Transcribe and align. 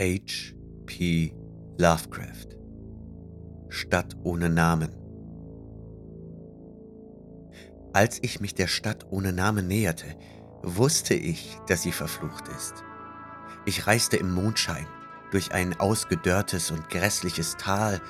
H. 0.00 0.54
P. 0.86 1.34
Lovecraft 1.76 2.56
Stadt 3.68 4.14
ohne 4.22 4.48
Namen 4.48 4.94
Als 7.92 8.20
ich 8.22 8.38
mich 8.38 8.54
der 8.54 8.68
Stadt 8.68 9.08
ohne 9.10 9.32
Namen 9.32 9.66
näherte, 9.66 10.06
wusste 10.62 11.14
ich, 11.14 11.58
dass 11.66 11.82
sie 11.82 11.90
verflucht 11.90 12.46
ist. 12.46 12.84
Ich 13.66 13.88
reiste 13.88 14.16
im 14.16 14.32
Mondschein 14.32 14.86
durch 15.32 15.50
ein 15.50 15.74
ausgedörrtes 15.80 16.70
und 16.70 16.88
grässliches 16.90 17.56
Tal, 17.56 18.00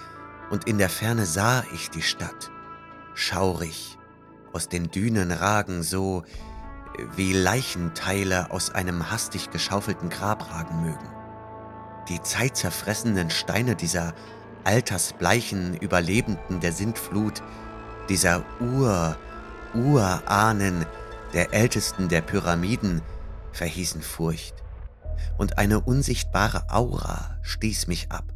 und 0.51 0.69
in 0.69 0.77
der 0.77 0.91
Ferne 0.91 1.25
sah 1.25 1.65
ich 1.73 1.89
die 1.89 2.03
Stadt, 2.03 2.51
schaurig, 3.15 3.97
aus 4.53 4.69
den 4.69 4.91
Dünen 4.91 5.33
ragen 5.33 5.83
so, 5.83 6.23
wie 7.17 7.33
Leichenteile 7.33 8.51
aus 8.51 8.69
einem 8.69 9.11
hastig 9.11 9.49
geschaufelten 9.49 10.11
Grab 10.11 10.53
ragen 10.53 10.83
mögen 10.83 11.18
die 12.09 12.23
zeitzerfressenden 12.23 13.31
Steine 13.31 13.77
dieser 13.77 14.15
altersbleichen 14.65 15.77
Überlebenden 15.77 16.61
der 16.61 16.73
Sintflut, 16.73 17.43
dieser 18.09 18.45
Ur, 18.61 19.17
Urahnen 19.75 20.87
der 21.33 21.53
ältesten 21.53 22.09
der 22.09 22.23
Pyramiden, 22.23 23.03
verhießen 23.53 24.03
Furcht. 24.03 24.55
Und 25.37 25.59
eine 25.59 25.81
unsichtbare 25.81 26.65
Aura 26.71 27.39
stieß 27.43 27.87
mich 27.87 28.11
ab 28.11 28.33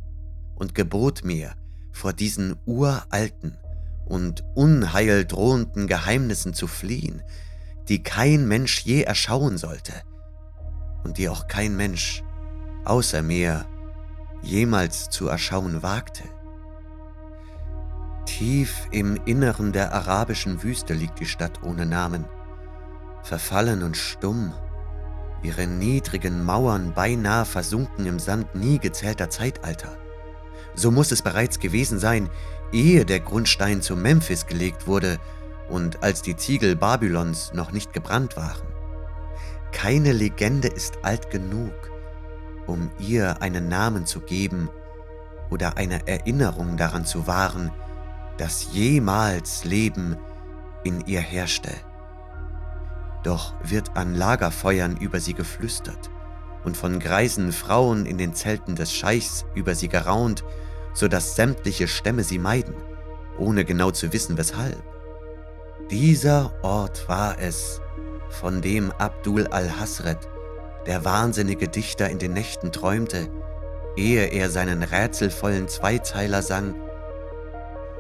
und 0.55 0.75
gebot 0.75 1.25
mir, 1.25 1.55
vor 1.93 2.13
diesen 2.13 2.57
uralten 2.65 3.59
und 4.07 4.45
unheildrohenden 4.55 5.87
Geheimnissen 5.87 6.55
zu 6.55 6.67
fliehen, 6.67 7.23
die 7.89 8.03
kein 8.03 8.49
Mensch 8.49 8.81
je 8.81 9.03
erschauen 9.03 9.59
sollte 9.59 9.93
und 11.05 11.19
die 11.19 11.29
auch 11.29 11.49
kein 11.49 11.77
Mensch 11.77 12.23
außer 12.85 13.23
mir 13.23 13.67
jemals 14.43 15.09
zu 15.11 15.29
erschauen 15.29 15.83
wagte. 15.83 16.25
Tief 18.27 18.89
im 18.91 19.19
Inneren 19.25 19.73
der 19.73 19.93
arabischen 19.93 20.63
Wüste 20.63 20.95
liegt 20.95 21.21
die 21.21 21.27
Stadt 21.27 21.63
ohne 21.63 21.87
Namen, 21.87 22.25
verfallen 23.23 23.83
und 23.83 23.97
stumm, 23.97 24.53
ihre 25.43 25.67
niedrigen 25.67 26.45
Mauern 26.45 26.93
beinahe 26.95 27.45
versunken 27.45 28.07
im 28.07 28.19
Sand 28.19 28.55
nie 28.55 28.79
gezählter 28.79 29.31
Zeitalter. 29.31 29.97
So 30.75 30.91
muss 30.91 31.13
es 31.13 31.23
bereits 31.23 31.59
gewesen 31.59 31.99
sein, 31.99 32.31
ehe 32.73 33.05
der 33.05 33.21
Grundstein 33.21 33.83
zu 33.83 33.97
Memphis 33.97 34.47
gelegt 34.47 34.87
wurde 34.87 35.19
und 35.69 36.03
als 36.03 36.23
die 36.23 36.37
Ziegel 36.37 36.77
Babylons 36.77 37.53
noch 37.55 37.73
nicht 37.73 37.93
gebrannt 37.93 38.37
waren. 38.37 38.67
Keine 39.73 40.13
Legende 40.13 40.69
ist 40.69 40.99
alt 41.03 41.31
genug, 41.31 41.73
um 42.67 42.91
ihr 42.99 43.43
einen 43.43 43.69
Namen 43.69 44.07
zu 44.07 44.21
geben 44.21 44.71
oder 45.51 45.77
eine 45.77 46.07
Erinnerung 46.07 46.77
daran 46.77 47.05
zu 47.05 47.27
wahren, 47.27 47.71
dass 48.39 48.73
jemals 48.73 49.65
Leben 49.65 50.17
in 50.85 51.05
ihr 51.07 51.21
herrschte. 51.21 51.73
Doch 53.23 53.55
wird 53.63 53.97
an 53.97 54.15
Lagerfeuern 54.15 54.97
über 54.97 55.21
sie 55.21 55.35
geflüstert 55.35 56.11
und 56.65 56.77
von 56.77 56.99
greisen 56.99 57.53
Frauen 57.53 58.07
in 58.07 58.19
den 58.19 58.35
Zelten 58.35 58.75
des 58.77 58.93
Scheichs 58.93 59.45
über 59.55 59.75
sie 59.75 59.89
geraunt, 59.89 60.45
so 60.95 61.09
dass 61.09 61.37
sämtliche 61.37 61.89
Stämme 61.89 62.25
sie 62.25 62.39
meiden, 62.39 62.75
ohne 63.39 63.65
genau 63.65 63.91
zu 63.91 64.13
wissen 64.13 64.37
weshalb. 64.37 64.83
Dieser 65.91 66.53
Ort 66.63 67.09
war 67.09 67.39
es, 67.39 67.81
von 68.31 68.63
dem 68.63 68.91
Abdul 68.93 69.47
al-Hasret 69.49 70.29
der 70.87 71.05
wahnsinnige 71.05 71.69
Dichter 71.69 72.09
in 72.11 72.19
den 72.19 72.33
Nächten 72.33 72.73
träumte, 72.73 73.29
ehe 73.97 74.27
er 74.27 74.51
seinen 74.51 74.83
rätselvollen 74.83 75.69
Zweizeiler 75.69 76.43
sang, 76.43 76.75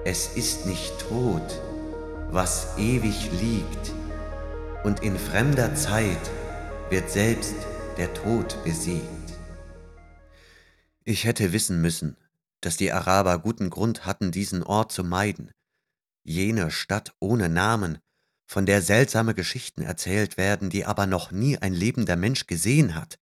Es 0.04 0.36
ist 0.36 0.66
nicht 0.66 0.92
tot, 1.08 1.60
was 2.30 2.76
ewig 2.78 3.30
liegt, 3.40 3.92
und 4.84 5.02
in 5.02 5.16
fremder 5.16 5.74
Zeit 5.74 6.30
wird 6.90 7.08
selbst 7.10 7.54
der 7.98 8.12
Tod 8.14 8.56
besiegt. 8.64 9.02
Ich 11.04 11.24
hätte 11.24 11.52
wissen 11.52 11.80
müssen, 11.80 12.16
dass 12.60 12.76
die 12.76 12.92
Araber 12.92 13.38
guten 13.38 13.70
Grund 13.70 14.06
hatten, 14.06 14.30
diesen 14.32 14.62
Ort 14.62 14.92
zu 14.92 15.04
meiden, 15.04 15.50
jene 16.24 16.70
Stadt 16.70 17.14
ohne 17.20 17.48
Namen, 17.48 17.98
von 18.52 18.66
der 18.66 18.82
seltsame 18.82 19.34
Geschichten 19.34 19.80
erzählt 19.80 20.36
werden, 20.36 20.68
die 20.68 20.84
aber 20.84 21.06
noch 21.06 21.30
nie 21.30 21.56
ein 21.56 21.72
lebender 21.72 22.16
Mensch 22.16 22.46
gesehen 22.46 22.94
hat. 22.94 23.18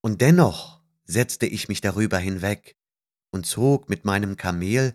Und 0.00 0.20
dennoch 0.20 0.82
setzte 1.04 1.46
ich 1.46 1.68
mich 1.68 1.80
darüber 1.80 2.18
hinweg 2.18 2.76
und 3.30 3.46
zog 3.46 3.88
mit 3.88 4.04
meinem 4.04 4.36
Kamel 4.36 4.92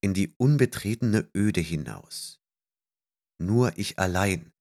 in 0.00 0.12
die 0.12 0.34
unbetretene 0.36 1.30
Öde 1.36 1.60
hinaus. 1.60 2.40
Nur 3.38 3.78
ich 3.78 4.00
allein 4.00 4.52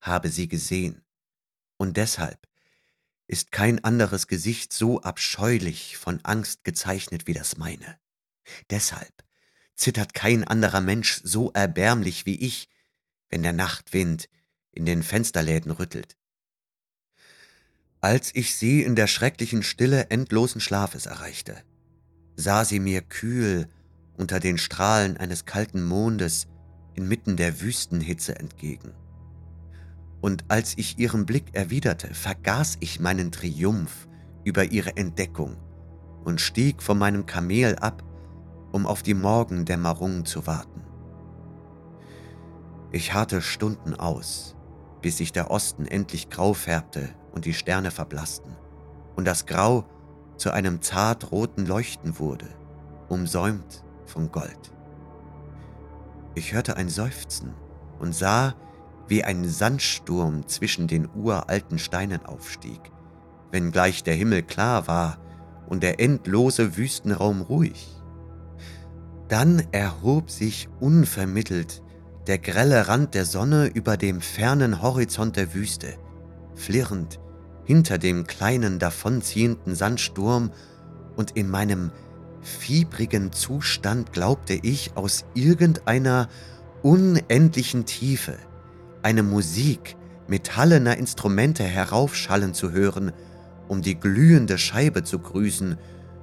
habe 0.00 0.28
sie 0.28 0.48
gesehen, 0.48 1.04
und 1.76 1.96
deshalb 1.96 2.48
ist 3.28 3.52
kein 3.52 3.84
anderes 3.84 4.26
Gesicht 4.26 4.72
so 4.72 5.02
abscheulich 5.02 5.96
von 5.98 6.18
Angst 6.24 6.64
gezeichnet 6.64 7.28
wie 7.28 7.32
das 7.32 7.58
meine. 7.58 7.98
Deshalb 8.70 9.24
zittert 9.76 10.14
kein 10.14 10.42
anderer 10.42 10.80
Mensch 10.80 11.20
so 11.22 11.52
erbärmlich 11.52 12.26
wie 12.26 12.36
ich, 12.40 12.68
wenn 13.34 13.42
der 13.42 13.52
Nachtwind 13.52 14.28
in 14.70 14.86
den 14.86 15.02
Fensterläden 15.02 15.72
rüttelt. 15.72 16.16
Als 18.00 18.32
ich 18.32 18.54
sie 18.54 18.84
in 18.84 18.94
der 18.94 19.08
schrecklichen 19.08 19.64
Stille 19.64 20.08
endlosen 20.10 20.60
Schlafes 20.60 21.06
erreichte, 21.06 21.56
sah 22.36 22.64
sie 22.64 22.78
mir 22.78 23.02
kühl 23.02 23.66
unter 24.16 24.38
den 24.38 24.56
Strahlen 24.56 25.16
eines 25.16 25.46
kalten 25.46 25.82
Mondes 25.82 26.46
inmitten 26.94 27.36
der 27.36 27.60
Wüstenhitze 27.60 28.38
entgegen. 28.38 28.92
Und 30.20 30.44
als 30.46 30.78
ich 30.78 31.00
ihren 31.00 31.26
Blick 31.26 31.56
erwiderte, 31.56 32.14
vergaß 32.14 32.76
ich 32.78 33.00
meinen 33.00 33.32
Triumph 33.32 34.06
über 34.44 34.66
ihre 34.66 34.96
Entdeckung 34.96 35.56
und 36.24 36.40
stieg 36.40 36.80
von 36.80 36.98
meinem 36.98 37.26
Kamel 37.26 37.74
ab, 37.80 38.04
um 38.70 38.86
auf 38.86 39.02
die 39.02 39.14
Morgendämmerung 39.14 40.24
zu 40.24 40.46
warten. 40.46 40.83
Ich 42.94 43.12
harrte 43.12 43.42
Stunden 43.42 43.96
aus, 43.96 44.54
bis 45.02 45.16
sich 45.16 45.32
der 45.32 45.50
Osten 45.50 45.84
endlich 45.84 46.30
grau 46.30 46.54
färbte 46.54 47.08
und 47.32 47.44
die 47.44 47.52
Sterne 47.52 47.90
verblassten 47.90 48.54
und 49.16 49.24
das 49.24 49.46
Grau 49.46 49.84
zu 50.36 50.52
einem 50.52 50.80
zart 50.80 51.32
roten 51.32 51.66
Leuchten 51.66 52.20
wurde, 52.20 52.46
umsäumt 53.08 53.82
von 54.06 54.30
Gold. 54.30 54.72
Ich 56.36 56.54
hörte 56.54 56.76
ein 56.76 56.88
Seufzen 56.88 57.52
und 57.98 58.14
sah, 58.14 58.54
wie 59.08 59.24
ein 59.24 59.44
Sandsturm 59.48 60.46
zwischen 60.46 60.86
den 60.86 61.08
uralten 61.16 61.80
Steinen 61.80 62.24
aufstieg, 62.24 62.92
wenngleich 63.50 64.04
der 64.04 64.14
Himmel 64.14 64.44
klar 64.44 64.86
war 64.86 65.18
und 65.66 65.82
der 65.82 65.98
endlose 65.98 66.76
Wüstenraum 66.76 67.42
ruhig. 67.42 67.88
Dann 69.26 69.64
erhob 69.72 70.30
sich 70.30 70.68
unvermittelt 70.78 71.82
der 72.26 72.38
grelle 72.38 72.88
Rand 72.88 73.14
der 73.14 73.24
Sonne 73.24 73.66
über 73.66 73.96
dem 73.96 74.20
fernen 74.20 74.82
Horizont 74.82 75.36
der 75.36 75.54
Wüste, 75.54 75.94
flirrend 76.54 77.20
hinter 77.64 77.98
dem 77.98 78.26
kleinen 78.26 78.78
davonziehenden 78.78 79.74
Sandsturm, 79.74 80.50
und 81.16 81.32
in 81.32 81.48
meinem 81.48 81.92
fiebrigen 82.42 83.32
Zustand 83.32 84.12
glaubte 84.12 84.54
ich 84.54 84.96
aus 84.96 85.24
irgendeiner 85.34 86.28
unendlichen 86.82 87.86
Tiefe 87.86 88.36
eine 89.02 89.22
Musik 89.22 89.96
metallener 90.26 90.96
Instrumente 90.96 91.62
heraufschallen 91.62 92.52
zu 92.52 92.72
hören, 92.72 93.12
um 93.68 93.80
die 93.80 93.98
glühende 93.98 94.58
Scheibe 94.58 95.04
zu 95.04 95.18
grüßen, 95.18 95.78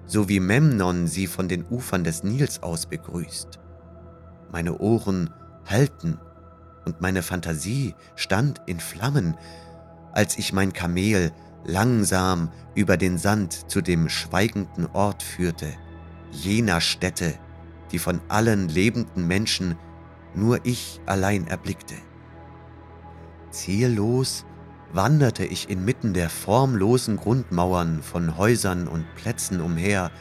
so 0.05 0.27
wie 0.27 0.39
Memnon 0.39 1.07
sie 1.07 1.27
von 1.27 1.47
den 1.47 1.65
Ufern 1.69 2.03
des 2.03 2.23
Nils 2.23 2.61
aus 2.61 2.85
begrüßt. 2.85 3.59
Meine 4.51 4.77
Ohren 4.79 5.29
halten, 5.65 6.19
und 6.85 6.99
meine 7.01 7.21
Fantasie 7.21 7.95
stand 8.15 8.61
in 8.65 8.79
Flammen, 8.79 9.35
als 10.13 10.37
ich 10.37 10.51
mein 10.51 10.73
Kamel 10.73 11.31
langsam 11.63 12.49
über 12.75 12.97
den 12.97 13.17
Sand 13.17 13.69
zu 13.69 13.81
dem 13.81 14.09
schweigenden 14.09 14.87
Ort 14.87 15.21
führte, 15.21 15.67
jener 16.31 16.81
Stätte, 16.81 17.35
die 17.91 17.99
von 17.99 18.21
allen 18.29 18.67
lebenden 18.67 19.27
Menschen 19.27 19.77
nur 20.33 20.65
ich 20.65 21.01
allein 21.05 21.47
erblickte. 21.47 21.95
Ziellos 23.51 24.45
wanderte 24.93 25.45
ich 25.45 25.69
inmitten 25.69 26.13
der 26.13 26.29
formlosen 26.29 27.17
Grundmauern 27.17 28.01
von 28.01 28.37
Häusern 28.37 28.87
und 28.87 29.05
Plätzen 29.15 29.61
umher, 29.61 30.11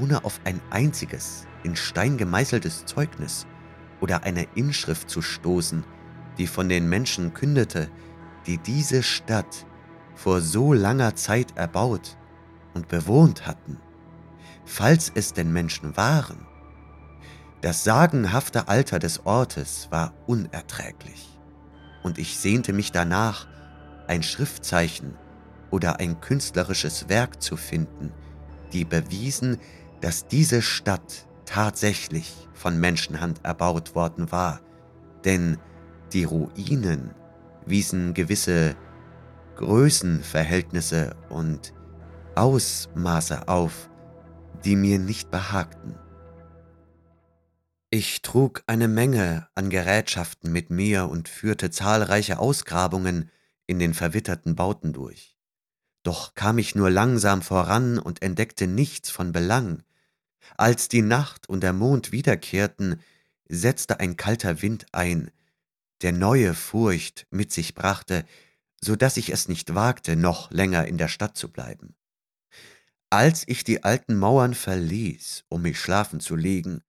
ohne 0.00 0.24
auf 0.24 0.40
ein 0.44 0.60
einziges 0.70 1.46
in 1.64 1.76
Stein 1.76 2.16
gemeißeltes 2.16 2.84
Zeugnis 2.86 3.46
oder 4.02 4.24
eine 4.24 4.46
Inschrift 4.56 5.08
zu 5.08 5.22
stoßen, 5.22 5.84
die 6.36 6.48
von 6.48 6.68
den 6.68 6.88
Menschen 6.88 7.32
kündete, 7.32 7.88
die 8.46 8.58
diese 8.58 9.02
Stadt 9.02 9.64
vor 10.14 10.40
so 10.40 10.72
langer 10.72 11.14
Zeit 11.14 11.56
erbaut 11.56 12.18
und 12.74 12.88
bewohnt 12.88 13.46
hatten, 13.46 13.78
falls 14.64 15.10
es 15.14 15.32
denn 15.32 15.52
Menschen 15.52 15.96
waren. 15.96 16.46
Das 17.60 17.84
sagenhafte 17.84 18.66
Alter 18.66 18.98
des 18.98 19.24
Ortes 19.24 19.86
war 19.90 20.12
unerträglich, 20.26 21.38
und 22.02 22.18
ich 22.18 22.36
sehnte 22.38 22.72
mich 22.72 22.90
danach, 22.90 23.46
ein 24.08 24.24
Schriftzeichen 24.24 25.16
oder 25.70 26.00
ein 26.00 26.20
künstlerisches 26.20 27.08
Werk 27.08 27.40
zu 27.40 27.56
finden, 27.56 28.12
die 28.72 28.84
bewiesen, 28.84 29.58
dass 30.00 30.26
diese 30.26 30.60
Stadt 30.60 31.28
tatsächlich 31.44 32.48
von 32.52 32.78
Menschenhand 32.78 33.44
erbaut 33.44 33.94
worden 33.94 34.32
war, 34.32 34.60
denn 35.24 35.58
die 36.12 36.24
Ruinen 36.24 37.14
wiesen 37.66 38.14
gewisse 38.14 38.76
Größenverhältnisse 39.56 41.16
und 41.28 41.72
Ausmaße 42.34 43.48
auf, 43.48 43.90
die 44.64 44.76
mir 44.76 44.98
nicht 44.98 45.30
behagten. 45.30 45.96
Ich 47.90 48.22
trug 48.22 48.62
eine 48.66 48.88
Menge 48.88 49.48
an 49.54 49.68
Gerätschaften 49.68 50.50
mit 50.50 50.70
mir 50.70 51.10
und 51.10 51.28
führte 51.28 51.70
zahlreiche 51.70 52.38
Ausgrabungen 52.38 53.30
in 53.66 53.78
den 53.78 53.92
verwitterten 53.92 54.56
Bauten 54.56 54.92
durch. 54.94 55.36
Doch 56.02 56.34
kam 56.34 56.58
ich 56.58 56.74
nur 56.74 56.90
langsam 56.90 57.42
voran 57.42 57.98
und 57.98 58.22
entdeckte 58.22 58.66
nichts 58.66 59.10
von 59.10 59.32
Belang. 59.32 59.82
Als 60.56 60.88
die 60.88 61.02
Nacht 61.02 61.48
und 61.48 61.62
der 61.62 61.72
Mond 61.72 62.12
wiederkehrten, 62.12 63.00
setzte 63.48 64.00
ein 64.00 64.16
kalter 64.16 64.62
Wind 64.62 64.86
ein, 64.92 65.30
der 66.02 66.12
neue 66.12 66.54
Furcht 66.54 67.26
mit 67.30 67.52
sich 67.52 67.74
brachte, 67.74 68.24
so 68.80 68.96
dass 68.96 69.16
ich 69.16 69.30
es 69.30 69.48
nicht 69.48 69.74
wagte, 69.74 70.16
noch 70.16 70.50
länger 70.50 70.86
in 70.86 70.98
der 70.98 71.08
Stadt 71.08 71.36
zu 71.36 71.48
bleiben. 71.48 71.94
Als 73.10 73.44
ich 73.46 73.62
die 73.62 73.84
alten 73.84 74.16
Mauern 74.16 74.54
verließ, 74.54 75.44
um 75.48 75.62
mich 75.62 75.78
schlafen 75.78 76.18
zu 76.18 76.34
legen, 76.34 76.82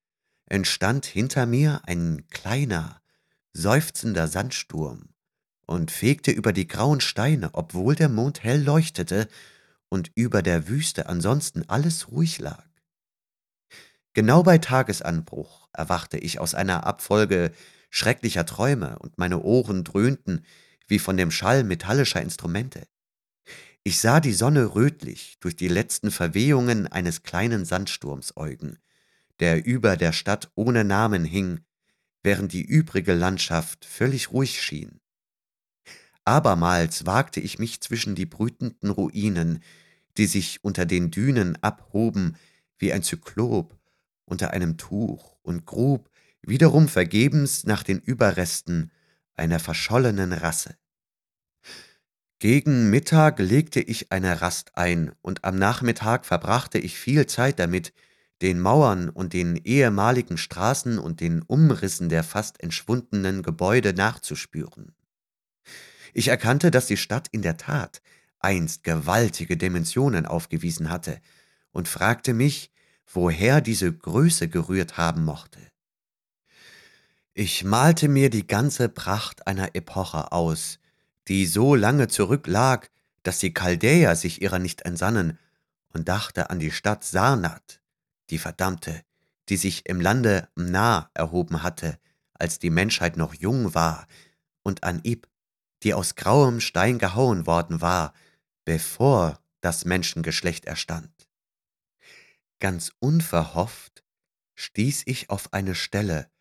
entstand 0.45 1.05
hinter 1.05 1.45
mir 1.45 1.81
ein 1.85 2.27
kleiner, 2.29 3.01
seufzender 3.51 4.27
Sandsturm 4.27 5.09
und 5.65 5.91
fegte 5.91 6.31
über 6.31 6.53
die 6.53 6.67
grauen 6.67 7.01
Steine, 7.01 7.49
obwohl 7.53 7.95
der 7.95 8.09
Mond 8.09 8.43
hell 8.43 8.63
leuchtete 8.63 9.27
und 9.89 10.11
über 10.15 10.41
der 10.41 10.67
Wüste 10.67 11.07
ansonsten 11.07 11.67
alles 11.69 12.09
ruhig 12.09 12.39
lag. 12.39 12.65
Genau 14.13 14.43
bei 14.43 14.59
Tagesanbruch 14.59 15.67
erwachte 15.73 16.17
ich 16.17 16.39
aus 16.39 16.53
einer 16.53 16.85
Abfolge 16.85 17.51
schrecklicher 17.89 18.45
Träume 18.45 18.99
und 18.99 19.17
meine 19.17 19.41
Ohren 19.41 19.83
dröhnten 19.83 20.45
wie 20.87 20.99
von 20.99 21.17
dem 21.17 21.31
Schall 21.31 21.63
metallischer 21.63 22.21
Instrumente. 22.21 22.87
Ich 23.83 23.99
sah 23.99 24.19
die 24.19 24.33
Sonne 24.33 24.75
rötlich 24.75 25.37
durch 25.39 25.55
die 25.55 25.67
letzten 25.67 26.11
Verwehungen 26.11 26.87
eines 26.87 27.23
kleinen 27.23 27.65
Sandsturms 27.65 28.37
äugen, 28.37 28.77
der 29.39 29.65
über 29.65 29.97
der 29.97 30.13
Stadt 30.13 30.51
ohne 30.55 30.83
Namen 30.83 31.25
hing, 31.25 31.61
während 32.21 32.53
die 32.53 32.61
übrige 32.61 33.13
Landschaft 33.13 33.83
völlig 33.83 34.31
ruhig 34.31 34.61
schien. 34.61 35.01
Abermals 36.23 37.05
wagte 37.05 37.41
ich 37.41 37.59
mich 37.59 37.81
zwischen 37.81 38.15
die 38.15 38.25
brütenden 38.25 38.91
Ruinen, 38.91 39.61
die 40.17 40.27
sich 40.27 40.63
unter 40.63 40.85
den 40.85 41.11
Dünen 41.11 41.61
abhoben 41.61 42.37
wie 42.77 42.93
ein 42.93 43.03
Zyklop 43.03 43.77
unter 44.25 44.51
einem 44.51 44.77
Tuch 44.77 45.35
und 45.41 45.65
grub 45.65 46.09
wiederum 46.41 46.87
vergebens 46.87 47.65
nach 47.65 47.83
den 47.83 47.99
Überresten 47.99 48.91
einer 49.35 49.59
verschollenen 49.59 50.33
Rasse. 50.33 50.75
Gegen 52.39 52.89
Mittag 52.89 53.39
legte 53.39 53.79
ich 53.79 54.11
eine 54.11 54.41
Rast 54.41 54.75
ein, 54.75 55.13
und 55.21 55.45
am 55.45 55.57
Nachmittag 55.57 56.25
verbrachte 56.25 56.77
ich 56.77 56.97
viel 56.97 57.25
Zeit 57.25 57.57
damit, 57.57 57.93
den 58.41 58.59
Mauern 58.59 59.09
und 59.09 59.31
den 59.31 59.55
ehemaligen 59.55 60.37
Straßen 60.37 60.99
und 60.99 61.21
den 61.21 61.41
Umrissen 61.43 62.09
der 62.09 62.23
fast 62.23 62.61
entschwundenen 62.61 63.43
Gebäude 63.43 63.93
nachzuspüren. 63.93 64.93
Ich 66.13 66.27
erkannte, 66.27 66.69
dass 66.69 66.87
die 66.87 66.97
Stadt 66.97 67.29
in 67.31 67.41
der 67.41 67.55
Tat 67.55 68.01
einst 68.39 68.83
gewaltige 68.83 69.55
Dimensionen 69.55 70.25
aufgewiesen 70.25 70.89
hatte 70.89 71.21
und 71.71 71.87
fragte 71.87 72.33
mich, 72.33 72.73
woher 73.05 73.61
diese 73.61 73.91
Größe 73.91 74.49
gerührt 74.49 74.97
haben 74.97 75.23
mochte. 75.23 75.59
Ich 77.33 77.63
malte 77.63 78.07
mir 78.07 78.29
die 78.29 78.45
ganze 78.45 78.89
Pracht 78.89 79.47
einer 79.47 79.75
Epoche 79.75 80.31
aus, 80.31 80.79
die 81.27 81.45
so 81.45 81.75
lange 81.75 82.07
zurücklag, 82.07 82.91
dass 83.23 83.39
die 83.39 83.53
Chaldäer 83.53 84.15
sich 84.15 84.41
ihrer 84.41 84.59
nicht 84.59 84.81
entsannen, 84.81 85.39
und 85.93 86.09
dachte 86.09 86.49
an 86.49 86.59
die 86.59 86.71
Stadt 86.71 87.03
Sarnath, 87.03 87.81
die 88.29 88.37
verdammte, 88.37 89.01
die 89.49 89.57
sich 89.57 89.87
im 89.87 90.01
Lande 90.01 90.47
Mna 90.55 91.09
erhoben 91.13 91.63
hatte, 91.63 91.97
als 92.33 92.59
die 92.59 92.69
Menschheit 92.71 93.17
noch 93.17 93.33
jung 93.33 93.73
war, 93.73 94.07
und 94.63 94.83
an 94.83 95.01
Ib, 95.03 95.27
die 95.83 95.93
aus 95.93 96.15
grauem 96.15 96.61
Stein 96.61 96.97
gehauen 96.97 97.45
worden 97.45 97.81
war, 97.81 98.13
bevor 98.65 99.39
das 99.61 99.85
Menschengeschlecht 99.85 100.65
erstand. 100.65 101.12
Ganz 102.63 102.93
unverhofft 102.99 104.05
stieß 104.55 105.03
ich 105.07 105.29
auf 105.29 105.51
eine 105.51 105.75
Stelle, 105.75 106.31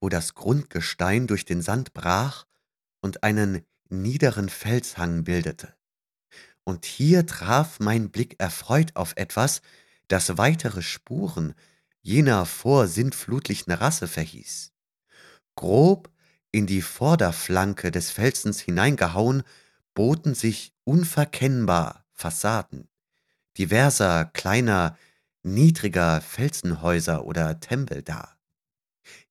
wo 0.00 0.08
das 0.08 0.34
Grundgestein 0.34 1.26
durch 1.26 1.44
den 1.44 1.60
Sand 1.60 1.92
brach 1.92 2.46
und 3.00 3.24
einen 3.24 3.66
niederen 3.88 4.48
Felshang 4.48 5.24
bildete. 5.24 5.74
Und 6.62 6.84
hier 6.84 7.26
traf 7.26 7.80
mein 7.80 8.12
Blick 8.12 8.36
erfreut 8.38 8.94
auf 8.94 9.14
etwas, 9.16 9.60
das 10.06 10.38
weitere 10.38 10.82
Spuren 10.82 11.52
jener 12.00 12.46
vorsintflutlichen 12.46 13.72
Rasse 13.72 14.06
verhieß. 14.06 14.70
Grob 15.56 16.12
in 16.52 16.68
die 16.68 16.82
Vorderflanke 16.82 17.90
des 17.90 18.12
Felsens 18.12 18.60
hineingehauen, 18.60 19.42
boten 19.94 20.36
sich 20.36 20.72
unverkennbar 20.84 22.06
Fassaden, 22.12 22.88
diverser 23.58 24.26
kleiner, 24.26 24.96
niedriger 25.42 26.20
Felsenhäuser 26.20 27.24
oder 27.24 27.60
Tempel 27.60 28.02
dar. 28.02 28.38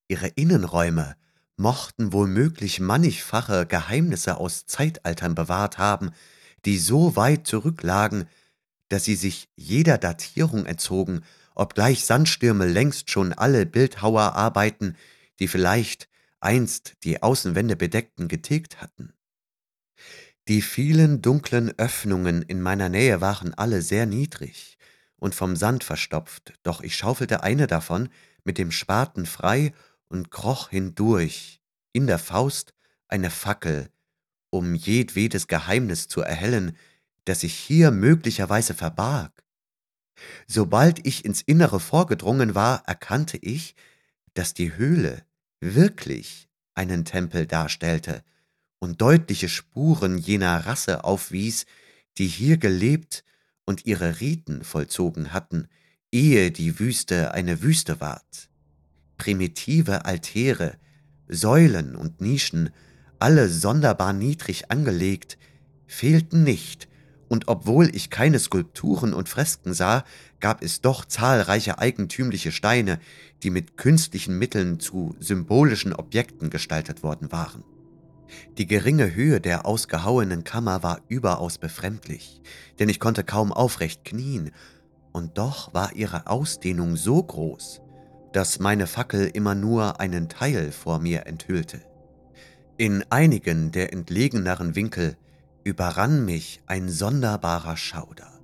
Ihre 0.07 0.27
Innenräume 0.27 1.15
mochten 1.55 2.11
womöglich 2.11 2.79
mannigfache 2.79 3.65
Geheimnisse 3.65 4.37
aus 4.37 4.65
Zeitaltern 4.65 5.35
bewahrt 5.35 5.77
haben, 5.77 6.11
die 6.65 6.77
so 6.77 7.15
weit 7.15 7.47
zurücklagen, 7.47 8.27
dass 8.89 9.05
sie 9.05 9.15
sich 9.15 9.49
jeder 9.55 9.97
Datierung 9.97 10.65
entzogen, 10.65 11.21
obgleich 11.55 12.05
Sandstürme 12.05 12.65
längst 12.65 13.09
schon 13.09 13.31
alle 13.33 13.65
Bildhauerarbeiten, 13.65 14.97
die 15.39 15.47
vielleicht 15.47 16.09
einst 16.39 16.95
die 17.03 17.24
Außenwände 17.24 17.75
bedeckten, 17.75 18.27
getilgt 18.27 18.81
hatten. 18.81 19.13
Die 20.47 20.62
vielen 20.62 21.21
dunklen 21.21 21.77
Öffnungen 21.77 22.41
in 22.41 22.62
meiner 22.62 22.89
Nähe 22.89 23.21
waren 23.21 23.53
alle 23.53 23.81
sehr 23.81 24.05
niedrig 24.05 24.77
und 25.21 25.35
vom 25.35 25.55
Sand 25.55 25.83
verstopft, 25.83 26.53
doch 26.63 26.81
ich 26.81 26.97
schaufelte 26.97 27.43
eine 27.43 27.67
davon 27.67 28.09
mit 28.43 28.57
dem 28.57 28.71
Spaten 28.71 29.27
frei 29.27 29.71
und 30.09 30.31
kroch 30.31 30.69
hindurch, 30.69 31.61
in 31.93 32.07
der 32.07 32.17
Faust 32.17 32.73
eine 33.07 33.29
Fackel, 33.29 33.91
um 34.49 34.73
jedwedes 34.73 35.47
Geheimnis 35.47 36.07
zu 36.07 36.21
erhellen, 36.21 36.75
das 37.25 37.41
sich 37.41 37.53
hier 37.53 37.91
möglicherweise 37.91 38.73
verbarg. 38.73 39.45
Sobald 40.47 41.05
ich 41.05 41.23
ins 41.23 41.41
Innere 41.41 41.79
vorgedrungen 41.79 42.55
war, 42.55 42.83
erkannte 42.87 43.37
ich, 43.37 43.75
dass 44.33 44.55
die 44.55 44.75
Höhle 44.75 45.23
wirklich 45.59 46.49
einen 46.73 47.05
Tempel 47.05 47.45
darstellte 47.45 48.23
und 48.79 49.01
deutliche 49.01 49.49
Spuren 49.49 50.17
jener 50.17 50.65
Rasse 50.65 51.03
aufwies, 51.03 51.67
die 52.17 52.27
hier 52.27 52.57
gelebt 52.57 53.23
und 53.65 53.86
ihre 53.86 54.20
Riten 54.20 54.63
vollzogen 54.63 55.34
hatten, 55.34 55.68
ehe 56.12 56.51
die 56.51 56.80
Wüste 56.80 57.34
eine 57.34 57.62
Wüste 57.62 58.00
ward 58.01 58.50
primitive 59.22 60.06
Altäre, 60.06 60.77
Säulen 61.27 61.96
und 61.96 62.22
Nischen, 62.22 62.72
alle 63.20 63.50
sonderbar 63.50 64.13
niedrig 64.13 64.72
angelegt, 64.72 65.38
fehlten 65.86 66.44
nicht, 66.44 66.88
und 67.27 67.48
obwohl 67.48 67.96
ich 67.96 68.10
keine 68.10 68.39
Skulpturen 68.39 69.13
und 69.13 69.30
Fresken 69.30 69.75
sah, 69.75 70.06
gab 70.39 70.63
es 70.63 70.82
doch 70.82 71.06
zahlreiche 71.06 71.77
eigentümliche 71.77 72.51
Steine, 72.51 73.00
die 73.44 73.51
mit 73.51 73.77
künstlichen 73.77 74.39
Mitteln 74.39 74.80
zu 74.80 75.15
symbolischen 75.20 75.94
Objekten 75.94 76.50
gestaltet 76.50 77.03
worden 77.03 77.32
waren. 77.32 77.63
Die 78.57 78.67
geringe 78.67 79.13
Höhe 79.13 79.41
der 79.41 79.65
ausgehauenen 79.65 80.43
Kammer 80.43 80.83
war 80.83 81.01
überaus 81.07 81.57
befremdlich, 81.57 82.41
denn 82.79 82.89
ich 82.89 83.00
konnte 83.00 83.23
kaum 83.23 83.51
aufrecht 83.51 84.05
knien, 84.05 84.51
und 85.11 85.38
doch 85.38 85.73
war 85.73 85.93
ihre 85.93 86.27
Ausdehnung 86.27 86.95
so 86.95 87.21
groß, 87.21 87.81
dass 88.33 88.59
meine 88.59 88.88
Fackel 88.88 89.27
immer 89.27 89.55
nur 89.55 90.00
einen 90.00 90.29
Teil 90.29 90.71
vor 90.71 91.00
mir 91.00 91.25
enthüllte. 91.25 91.81
In 92.77 93.03
einigen 93.09 93.71
der 93.71 93.93
entlegeneren 93.93 94.75
Winkel 94.75 95.17
überrann 95.63 96.25
mich 96.25 96.61
ein 96.65 96.89
sonderbarer 96.89 97.77
Schauder, 97.77 98.39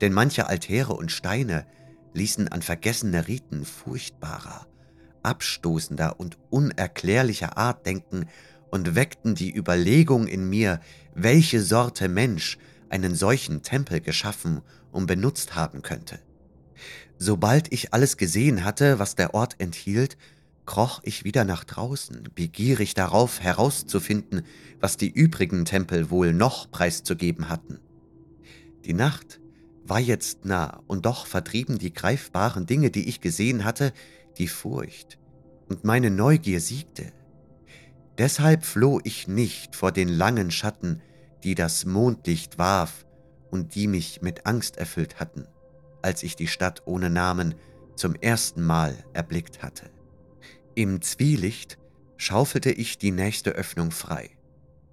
denn 0.00 0.12
manche 0.12 0.48
Altäre 0.48 0.94
und 0.94 1.12
Steine 1.12 1.66
ließen 2.14 2.48
an 2.48 2.62
vergessene 2.62 3.28
Riten 3.28 3.64
furchtbarer, 3.64 4.66
abstoßender 5.22 6.18
und 6.18 6.36
unerklärlicher 6.50 7.56
Art 7.56 7.86
denken 7.86 8.26
und 8.72 8.94
weckten 8.94 9.34
die 9.34 9.54
Überlegung 9.54 10.26
in 10.26 10.48
mir, 10.48 10.80
welche 11.14 11.60
Sorte 11.60 12.08
Mensch 12.08 12.58
einen 12.88 13.14
solchen 13.14 13.62
Tempel 13.62 14.00
geschaffen 14.00 14.62
und 14.90 15.06
benutzt 15.06 15.54
haben 15.54 15.82
könnte. 15.82 16.18
Sobald 17.18 17.70
ich 17.70 17.92
alles 17.92 18.16
gesehen 18.16 18.64
hatte, 18.64 18.98
was 18.98 19.14
der 19.14 19.34
Ort 19.34 19.56
enthielt, 19.58 20.16
kroch 20.64 21.00
ich 21.04 21.22
wieder 21.22 21.44
nach 21.44 21.64
draußen, 21.64 22.30
begierig 22.34 22.94
darauf 22.94 23.40
herauszufinden, 23.40 24.42
was 24.80 24.96
die 24.96 25.10
übrigen 25.10 25.66
Tempel 25.66 26.10
wohl 26.10 26.32
noch 26.32 26.70
preiszugeben 26.70 27.50
hatten. 27.50 27.78
Die 28.86 28.94
Nacht 28.94 29.38
war 29.84 30.00
jetzt 30.00 30.46
nah, 30.46 30.82
und 30.86 31.04
doch 31.04 31.26
vertrieben 31.26 31.78
die 31.78 31.92
greifbaren 31.92 32.64
Dinge, 32.64 32.90
die 32.90 33.06
ich 33.06 33.20
gesehen 33.20 33.64
hatte, 33.64 33.92
die 34.38 34.48
Furcht, 34.48 35.18
und 35.68 35.84
meine 35.84 36.10
Neugier 36.10 36.60
siegte. 36.60 37.12
Deshalb 38.18 38.64
floh 38.64 39.00
ich 39.04 39.26
nicht 39.26 39.74
vor 39.74 39.92
den 39.92 40.08
langen 40.08 40.50
Schatten, 40.50 41.00
die 41.44 41.54
das 41.54 41.84
Mondlicht 41.84 42.58
warf 42.58 43.06
und 43.50 43.74
die 43.74 43.86
mich 43.86 44.22
mit 44.22 44.46
Angst 44.46 44.76
erfüllt 44.76 45.18
hatten, 45.18 45.46
als 46.02 46.22
ich 46.22 46.36
die 46.36 46.46
Stadt 46.46 46.82
ohne 46.84 47.10
Namen 47.10 47.54
zum 47.96 48.14
ersten 48.14 48.62
Mal 48.62 48.96
erblickt 49.12 49.62
hatte. 49.62 49.90
Im 50.74 51.02
Zwielicht 51.02 51.78
schaufelte 52.16 52.70
ich 52.70 52.98
die 52.98 53.10
nächste 53.10 53.50
Öffnung 53.50 53.90
frei, 53.90 54.30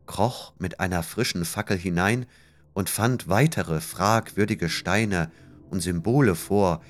kroch 0.05 0.53
mit 0.57 0.79
einer 0.79 1.03
frischen 1.03 1.45
Fackel 1.45 1.77
hinein 1.77 2.25
und 2.73 2.89
fand 2.89 3.27
weitere 3.27 3.81
fragwürdige 3.81 4.69
Steine 4.69 5.31
und 5.69 5.81
Symbole 5.81 6.35
vor, 6.35 6.81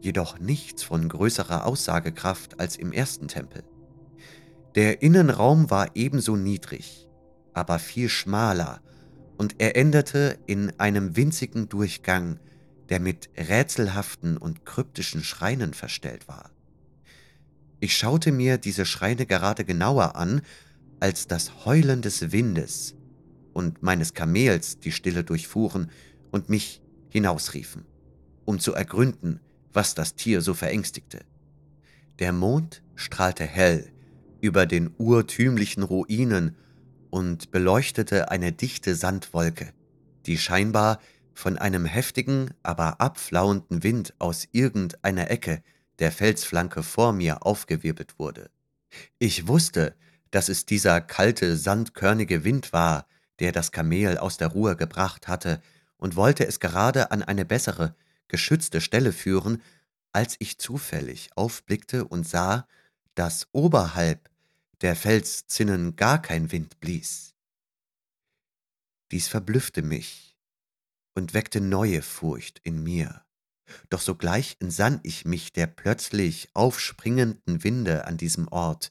jedoch 0.00 0.38
nichts 0.38 0.82
von 0.82 1.08
größerer 1.08 1.66
Aussagekraft 1.66 2.60
als 2.60 2.76
im 2.76 2.92
ersten 2.92 3.28
Tempel. 3.28 3.64
Der 4.76 5.02
Innenraum 5.02 5.68
war 5.68 5.96
ebenso 5.96 6.36
niedrig, 6.36 7.08
aber 7.54 7.80
viel 7.80 8.08
schmaler, 8.08 8.80
und 9.36 9.56
er 9.58 9.74
endete 9.74 10.38
in 10.46 10.78
einem 10.78 11.16
winzigen 11.16 11.68
Durchgang, 11.68 12.38
der 12.88 13.00
mit 13.00 13.30
rätselhaften 13.36 14.36
und 14.36 14.64
kryptischen 14.66 15.24
Schreinen 15.24 15.74
verstellt 15.74 16.28
war. 16.28 16.50
Ich 17.80 17.96
schaute 17.96 18.30
mir 18.30 18.58
diese 18.58 18.84
Schreine 18.84 19.26
gerade 19.26 19.64
genauer 19.64 20.14
an, 20.14 20.42
als 21.00 21.26
das 21.26 21.64
Heulen 21.64 22.02
des 22.02 22.30
Windes 22.30 22.94
und 23.54 23.82
meines 23.82 24.14
Kamels 24.14 24.78
die 24.78 24.92
Stille 24.92 25.24
durchfuhren 25.24 25.90
und 26.30 26.48
mich 26.48 26.80
hinausriefen, 27.08 27.86
um 28.44 28.60
zu 28.60 28.74
ergründen, 28.74 29.40
was 29.72 29.94
das 29.94 30.14
Tier 30.14 30.42
so 30.42 30.54
verängstigte. 30.54 31.20
Der 32.18 32.32
Mond 32.32 32.82
strahlte 32.94 33.44
hell 33.44 33.90
über 34.40 34.66
den 34.66 34.94
urtümlichen 34.98 35.82
Ruinen 35.82 36.56
und 37.10 37.50
beleuchtete 37.50 38.30
eine 38.30 38.52
dichte 38.52 38.94
Sandwolke, 38.94 39.72
die 40.26 40.38
scheinbar 40.38 41.00
von 41.34 41.58
einem 41.58 41.86
heftigen, 41.86 42.50
aber 42.62 43.00
abflauenden 43.00 43.82
Wind 43.82 44.14
aus 44.18 44.48
irgendeiner 44.52 45.30
Ecke 45.30 45.62
der 45.98 46.12
Felsflanke 46.12 46.82
vor 46.82 47.12
mir 47.12 47.44
aufgewirbelt 47.46 48.18
wurde. 48.18 48.50
Ich 49.18 49.46
wusste, 49.46 49.94
dass 50.30 50.48
es 50.48 50.66
dieser 50.66 51.00
kalte, 51.00 51.56
sandkörnige 51.56 52.44
Wind 52.44 52.72
war, 52.72 53.06
der 53.38 53.52
das 53.52 53.72
Kamel 53.72 54.18
aus 54.18 54.36
der 54.36 54.48
Ruhe 54.48 54.76
gebracht 54.76 55.28
hatte, 55.28 55.60
und 55.96 56.16
wollte 56.16 56.46
es 56.46 56.60
gerade 56.60 57.10
an 57.10 57.22
eine 57.22 57.44
bessere, 57.44 57.94
geschützte 58.28 58.80
Stelle 58.80 59.12
führen, 59.12 59.62
als 60.12 60.36
ich 60.38 60.58
zufällig 60.58 61.30
aufblickte 61.36 62.04
und 62.04 62.26
sah, 62.26 62.66
dass 63.14 63.48
oberhalb 63.52 64.29
der 64.80 64.96
Felszinnen 64.96 65.96
gar 65.96 66.22
kein 66.22 66.52
Wind 66.52 66.80
blies. 66.80 67.34
Dies 69.10 69.28
verblüffte 69.28 69.82
mich 69.82 70.38
und 71.14 71.34
weckte 71.34 71.60
neue 71.60 72.02
Furcht 72.02 72.60
in 72.62 72.82
mir. 72.82 73.24
Doch 73.88 74.00
sogleich 74.00 74.56
entsann 74.60 75.00
ich 75.02 75.24
mich 75.24 75.52
der 75.52 75.66
plötzlich 75.66 76.48
aufspringenden 76.54 77.62
Winde 77.62 78.06
an 78.06 78.16
diesem 78.16 78.48
Ort, 78.48 78.90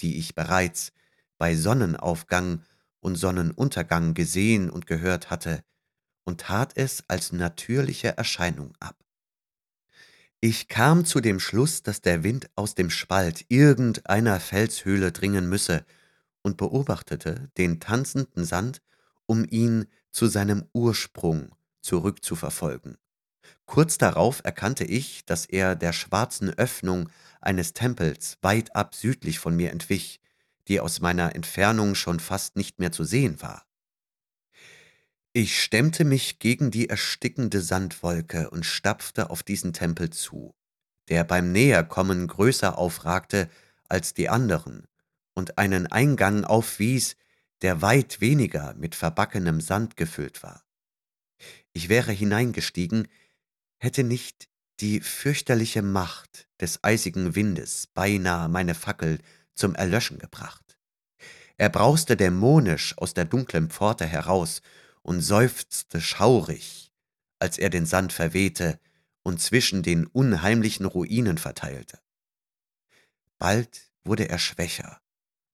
die 0.00 0.18
ich 0.18 0.34
bereits 0.34 0.92
bei 1.38 1.54
Sonnenaufgang 1.54 2.62
und 3.00 3.16
Sonnenuntergang 3.16 4.14
gesehen 4.14 4.70
und 4.70 4.86
gehört 4.86 5.30
hatte, 5.30 5.62
und 6.24 6.40
tat 6.42 6.76
es 6.76 7.08
als 7.08 7.32
natürliche 7.32 8.16
Erscheinung 8.16 8.74
ab. 8.80 9.05
Ich 10.40 10.68
kam 10.68 11.04
zu 11.04 11.20
dem 11.20 11.40
Schluss, 11.40 11.82
dass 11.82 12.00
der 12.00 12.22
Wind 12.22 12.48
aus 12.56 12.74
dem 12.74 12.90
Spalt 12.90 13.44
irgendeiner 13.48 14.40
Felshöhle 14.40 15.12
dringen 15.12 15.48
müsse, 15.48 15.84
und 16.42 16.56
beobachtete 16.56 17.50
den 17.58 17.80
tanzenden 17.80 18.44
Sand, 18.44 18.80
um 19.26 19.44
ihn 19.44 19.86
zu 20.12 20.28
seinem 20.28 20.64
Ursprung 20.72 21.50
zurückzuverfolgen. 21.82 22.98
Kurz 23.66 23.98
darauf 23.98 24.42
erkannte 24.44 24.84
ich, 24.84 25.24
dass 25.24 25.46
er 25.46 25.74
der 25.74 25.92
schwarzen 25.92 26.50
Öffnung 26.50 27.10
eines 27.40 27.72
Tempels 27.72 28.38
weit 28.42 28.76
ab 28.76 28.94
südlich 28.94 29.40
von 29.40 29.56
mir 29.56 29.72
entwich, 29.72 30.20
die 30.68 30.80
aus 30.80 31.00
meiner 31.00 31.34
Entfernung 31.34 31.96
schon 31.96 32.20
fast 32.20 32.56
nicht 32.56 32.78
mehr 32.78 32.92
zu 32.92 33.02
sehen 33.02 33.42
war. 33.42 33.65
Ich 35.38 35.62
stemmte 35.62 36.06
mich 36.06 36.38
gegen 36.38 36.70
die 36.70 36.88
erstickende 36.88 37.60
Sandwolke 37.60 38.48
und 38.48 38.64
stapfte 38.64 39.28
auf 39.28 39.42
diesen 39.42 39.74
Tempel 39.74 40.08
zu, 40.08 40.54
der 41.10 41.24
beim 41.24 41.52
Näherkommen 41.52 42.26
größer 42.26 42.78
aufragte 42.78 43.50
als 43.86 44.14
die 44.14 44.30
anderen 44.30 44.88
und 45.34 45.58
einen 45.58 45.88
Eingang 45.88 46.44
aufwies, 46.44 47.18
der 47.60 47.82
weit 47.82 48.22
weniger 48.22 48.72
mit 48.78 48.94
verbackenem 48.94 49.60
Sand 49.60 49.98
gefüllt 49.98 50.42
war. 50.42 50.64
Ich 51.74 51.90
wäre 51.90 52.12
hineingestiegen, 52.12 53.06
hätte 53.76 54.04
nicht 54.04 54.48
die 54.80 55.02
fürchterliche 55.02 55.82
Macht 55.82 56.48
des 56.62 56.82
eisigen 56.82 57.34
Windes 57.34 57.88
beinahe 57.88 58.48
meine 58.48 58.74
Fackel 58.74 59.18
zum 59.54 59.74
Erlöschen 59.74 60.16
gebracht. 60.16 60.78
Er 61.58 61.68
brauste 61.68 62.16
dämonisch 62.16 62.96
aus 62.96 63.12
der 63.12 63.26
dunklen 63.26 63.68
Pforte 63.68 64.06
heraus 64.06 64.62
und 65.06 65.20
seufzte 65.20 66.00
schaurig, 66.00 66.92
als 67.38 67.58
er 67.58 67.70
den 67.70 67.86
Sand 67.86 68.12
verwehte 68.12 68.80
und 69.22 69.40
zwischen 69.40 69.84
den 69.84 70.04
unheimlichen 70.08 70.84
Ruinen 70.84 71.38
verteilte. 71.38 72.00
Bald 73.38 73.92
wurde 74.02 74.28
er 74.28 74.40
schwächer, 74.40 75.00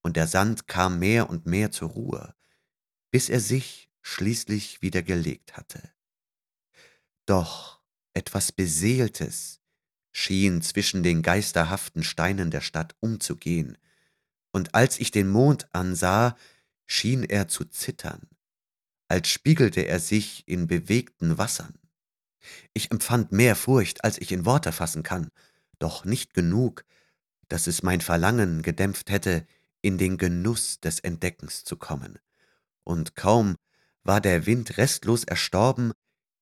und 0.01 0.17
der 0.17 0.27
Sand 0.27 0.69
kam 0.69 0.99
mehr 0.99 1.29
und 1.29 1.45
mehr 1.45 1.71
zur 1.71 1.91
Ruhe, 1.91 2.35
bis 3.11 3.29
er 3.29 3.41
sich 3.41 3.91
schließlich 4.01 4.81
wieder 4.81 5.03
gelegt 5.03 5.55
hatte. 5.55 5.93
Doch 7.27 7.83
etwas 8.15 8.53
Beseeltes 8.53 9.61
schien 10.13 10.63
zwischen 10.63 11.03
den 11.03 11.21
geisterhaften 11.21 12.05
Steinen 12.05 12.51
der 12.51 12.63
Stadt 12.63 12.97
umzugehen, 13.01 13.77
und 14.51 14.75
als 14.75 14.99
ich 14.99 15.11
den 15.11 15.29
Mond 15.29 15.75
ansah, 15.75 16.39
schien 16.87 17.23
er 17.23 17.49
zu 17.49 17.67
zittern, 17.67 18.29
als 19.13 19.29
spiegelte 19.29 19.83
er 19.83 20.01
sich 20.01 20.43
in 20.49 20.67
bewegten 20.67 21.37
Wassern. 21.37 21.75
Ich 22.73 22.91
empfand 22.91 23.31
mehr 23.31 23.57
Furcht, 23.57 24.05
als 24.05 24.17
ich 24.17 24.33
in 24.33 24.47
Worte 24.47 24.73
fassen 24.73 25.03
kann, 25.03 25.29
doch 25.79 26.07
nicht 26.07 26.33
genug, 26.33 26.87
dass 27.49 27.67
es 27.67 27.83
mein 27.83 28.01
Verlangen 28.01 28.63
gedämpft 28.63 29.11
hätte, 29.11 29.47
in 29.83 29.99
den 29.99 30.17
Genuss 30.17 30.81
des 30.81 30.99
Entdeckens 31.01 31.63
zu 31.63 31.77
kommen. 31.77 32.19
Und 32.85 33.15
kaum 33.15 33.57
war 34.03 34.23
der 34.23 34.47
Wind 34.47 34.79
restlos 34.79 35.25
erstorben, 35.25 35.93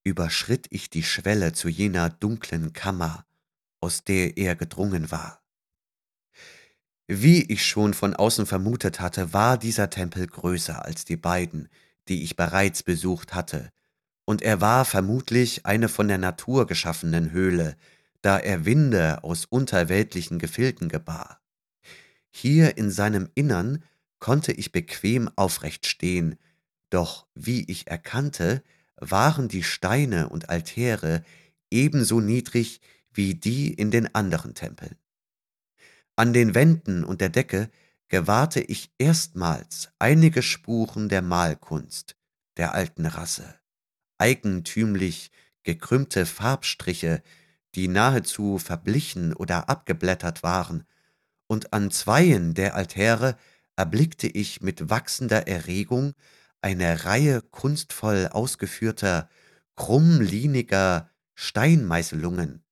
überschritt 0.05 0.69
ich 0.71 0.91
die 0.91 1.03
Schwelle 1.03 1.53
zu 1.53 1.69
jener 1.69 2.09
dunklen 2.09 2.73
Kammer, 2.73 3.27
aus 3.81 4.05
der 4.05 4.37
er 4.37 4.55
gedrungen 4.55 5.11
war. 5.11 5.43
Wie 7.09 7.43
ich 7.51 7.67
schon 7.67 7.95
von 7.95 8.15
außen 8.15 8.47
vermutet 8.47 9.01
hatte, 9.01 9.33
war 9.33 9.59
dieser 9.59 9.91
Tempel 9.91 10.29
größer 10.29 10.85
als 10.85 11.05
die 11.05 11.17
beiden, 11.17 11.69
die 12.09 12.23
ich 12.23 12.37
bereits 12.37 12.83
besucht 12.83 13.35
hatte, 13.35 13.71
und 14.25 14.43
er 14.43 14.61
war 14.61 14.85
vermutlich 14.85 15.67
eine 15.67 15.89
von 15.89 16.07
der 16.07 16.19
Natur 16.19 16.67
geschaffenen 16.67 17.33
Höhle, 17.33 17.77
da 18.23 18.39
er 18.39 18.65
Winde 18.65 19.25
aus 19.25 19.45
unterweltlichen 19.45 20.39
Gefilden 20.39 20.89
gebar. 20.89 21.41
Hier 22.31 22.77
in 22.77 22.93
seinem 22.93 23.29
Innern 23.35 23.83
konnte 24.21 24.53
ich 24.53 24.71
bequem 24.71 25.29
aufrecht 25.35 25.87
stehen, 25.87 26.37
doch 26.91 27.27
wie 27.35 27.65
ich 27.69 27.89
erkannte, 27.89 28.63
waren 28.97 29.49
die 29.49 29.65
Steine 29.65 30.29
und 30.29 30.49
Altäre 30.49 31.25
ebenso 31.71 32.21
niedrig 32.21 32.81
wie 33.13 33.35
die 33.35 33.73
in 33.73 33.91
den 33.91 34.15
anderen 34.15 34.55
Tempeln. 34.55 34.97
An 36.17 36.33
den 36.33 36.55
Wänden 36.55 37.03
und 37.03 37.21
der 37.21 37.31
Decke 37.31 37.71
gewahrte 38.11 38.61
ich 38.61 38.93
erstmals 38.99 39.89
einige 39.99 40.43
Spuren 40.43 41.09
der 41.09 41.23
Malkunst 41.23 42.17
der 42.57 42.75
alten 42.75 43.07
Rasse, 43.07 43.55
eigentümlich 44.19 45.31
gekrümmte 45.63 46.27
Farbstriche, 46.27 47.23
die 47.77 47.89
nahezu 47.89 48.59
verblichen 48.59 49.33
oder 49.33 49.69
abgeblättert 49.71 50.43
waren, 50.43 50.85
und 51.47 51.73
an 51.73 51.91
zweien 51.91 52.55
der 52.55 52.75
Altäre 52.75 53.37
erblickte 53.77 54.27
ich 54.27 54.61
mit 54.61 54.91
wachsender 54.91 55.47
Erregung 55.47 56.15
eine 56.61 57.05
Reihe 57.05 57.43
kunstvoll 57.43 58.29
ausgeführter, 58.31 59.29
krummliniger 59.77 61.11
Steinmeißelungen. 61.35 62.63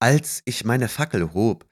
Als 0.00 0.42
ich 0.44 0.64
meine 0.64 0.88
Fackel 0.88 1.32
hob, 1.32 1.68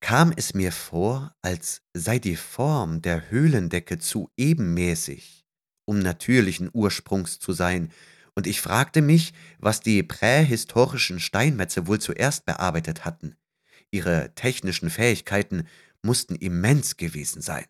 kam 0.00 0.32
es 0.34 0.54
mir 0.54 0.72
vor, 0.72 1.34
als 1.42 1.82
sei 1.94 2.18
die 2.18 2.36
Form 2.36 3.02
der 3.02 3.30
Höhlendecke 3.30 3.98
zu 3.98 4.30
ebenmäßig, 4.36 5.46
um 5.84 5.98
natürlichen 5.98 6.70
Ursprungs 6.72 7.38
zu 7.38 7.52
sein, 7.52 7.92
und 8.34 8.46
ich 8.46 8.60
fragte 8.60 9.02
mich, 9.02 9.34
was 9.58 9.80
die 9.80 10.02
prähistorischen 10.02 11.20
Steinmetze 11.20 11.86
wohl 11.86 12.00
zuerst 12.00 12.46
bearbeitet 12.46 13.04
hatten. 13.04 13.36
Ihre 13.90 14.34
technischen 14.34 14.88
Fähigkeiten 14.88 15.66
mussten 16.02 16.36
immens 16.36 16.96
gewesen 16.96 17.42
sein. 17.42 17.66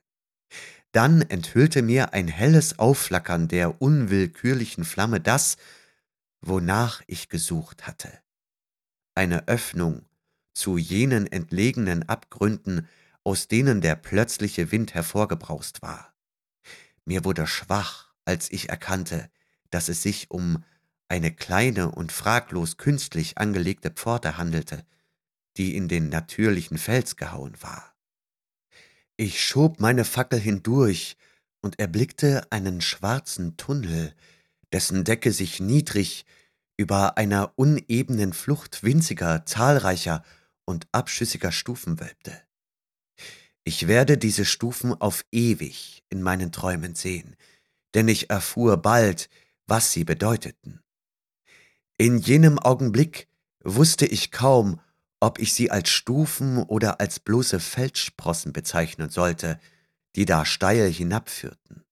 Dann 0.93 1.23
enthüllte 1.23 1.83
mir 1.83 2.13
ein 2.13 2.29
helles 2.29 2.79
Aufflackern 2.79 3.49
der 3.49 3.81
unwillkürlichen 3.81 4.85
Flamme 4.85 5.21
das, 5.21 5.57
wonach 6.41 7.03
ich 7.07 7.29
gesucht 7.29 7.87
hatte. 7.87 8.13
Eine 9.15 9.49
Öffnung 9.49 10.05
zu 10.61 10.77
jenen 10.77 11.27
entlegenen 11.27 12.09
Abgründen, 12.09 12.87
aus 13.25 13.49
denen 13.49 13.81
der 13.81 13.97
plötzliche 13.97 14.71
Wind 14.71 14.95
hervorgebraust 14.95 15.81
war. 15.81 16.15
Mir 17.07 17.25
wurde 17.25 17.47
schwach, 17.47 18.13
als 18.27 18.53
ich 18.53 18.69
erkannte, 18.69 19.31
dass 19.71 19.89
es 19.89 20.03
sich 20.03 20.31
um 20.31 20.63
eine 21.09 21.35
kleine 21.35 21.91
und 21.91 22.13
fraglos 22.13 22.77
künstlich 22.77 23.39
angelegte 23.39 23.91
Pforte 23.91 24.37
handelte, 24.37 24.85
die 25.57 25.77
in 25.77 25.89
den 25.89 26.11
natürlichen 26.11 26.79
Fels 26.79 27.17
gehauen 27.17 27.55
war. 27.61 27.95
Ich 29.17 29.43
schob 29.43 29.81
meine 29.81 30.05
Fackel 30.05 30.39
hindurch 30.39 31.17
und 31.63 31.79
erblickte 31.79 32.47
einen 32.51 32.81
schwarzen 32.81 33.57
Tunnel, 33.57 34.15
dessen 34.73 35.05
Decke 35.05 35.33
sich 35.33 35.59
niedrig 35.59 36.27
über 36.77 37.19
einer 37.19 37.53
unebenen 37.57 38.33
Flucht 38.33 38.83
winziger, 38.83 39.45
zahlreicher 39.47 40.23
und 40.71 40.87
abschüssiger 40.93 41.53
Stufen 41.53 42.01
wölbte. 42.01 42.33
Ich 43.65 43.87
werde 43.87 44.17
diese 44.17 44.45
Stufen 44.45 44.99
auf 44.99 45.25
ewig 45.31 46.03
in 46.09 46.23
meinen 46.23 46.53
Träumen 46.53 46.95
sehen, 46.95 47.37
denn 47.95 48.09
ich 48.09 48.31
erfuhr 48.31 48.79
bald, 48.79 49.29
was 49.67 49.93
sie 49.93 50.05
bedeuteten. 50.05 50.81
In 51.99 52.19
jenem 52.19 52.59
Augenblick 52.59 53.29
wusste 53.63 54.07
ich 54.07 54.31
kaum, 54.31 54.81
ob 55.21 55.39
ich 55.39 55.53
sie 55.53 55.71
als 55.71 55.91
Stufen 55.91 56.59
oder 56.63 57.01
als 57.01 57.21
bloße 57.21 57.61
Felssprossen 57.61 58.55
bezeichnen 58.55 59.11
sollte, 59.11 59.61
die 60.17 60.25
da 60.25 60.47
steil 60.47 60.91
hinabführten. 60.91 61.85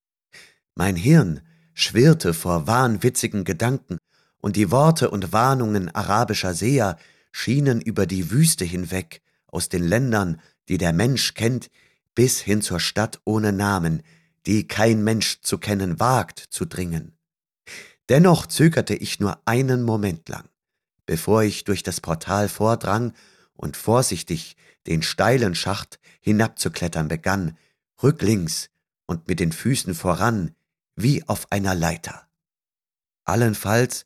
Mein 0.75 0.97
Hirn 0.97 1.43
schwirrte 1.75 2.33
vor 2.33 2.67
wahnwitzigen 2.67 3.45
Gedanken, 3.45 3.99
und 4.41 4.57
die 4.57 4.71
Worte 4.71 5.11
und 5.11 5.33
Warnungen 5.33 5.95
arabischer 5.95 6.55
Seher 6.55 6.97
schienen 7.31 7.81
über 7.81 8.07
die 8.07 8.31
Wüste 8.31 8.65
hinweg, 8.65 9.23
aus 9.47 9.69
den 9.69 9.83
Ländern, 9.83 10.41
die 10.69 10.79
der 10.79 10.93
Mensch 10.93 11.35
kennt, 11.35 11.71
bis 12.15 12.41
hin 12.41 12.63
zur 12.63 12.81
Stadt 12.81 13.21
ohne 13.25 13.53
Namen, 13.53 14.03
die 14.47 14.69
kein 14.69 15.03
Mensch 15.03 15.41
zu 15.41 15.59
kennen 15.59 16.01
wagt, 16.01 16.39
zu 16.51 16.65
dringen. 16.65 17.17
Dennoch 18.09 18.47
zögerte 18.47 18.95
ich 18.95 19.21
nur 19.21 19.41
einen 19.47 19.83
Moment 19.83 20.29
lang 20.29 20.49
bevor 21.09 21.43
ich 21.43 21.65
durch 21.65 21.83
das 21.83 22.03
Portal 22.03 22.51
vordrang 22.51 23.15
und 23.55 23.79
vorsichtig 23.79 24.59
den 24.87 25.03
steilen 25.03 25.55
Schacht 25.55 25.99
hinabzuklettern 26.21 27.09
begann, 27.09 27.57
rücklings 28.03 28.69
und 29.07 29.27
mit 29.27 29.41
den 29.41 29.51
Füßen 29.51 29.95
voran, 29.95 30.55
wie 30.97 31.27
auf 31.27 31.51
einer 31.51 31.75
Leiter. 31.75 32.29
Allenfalls 33.25 34.05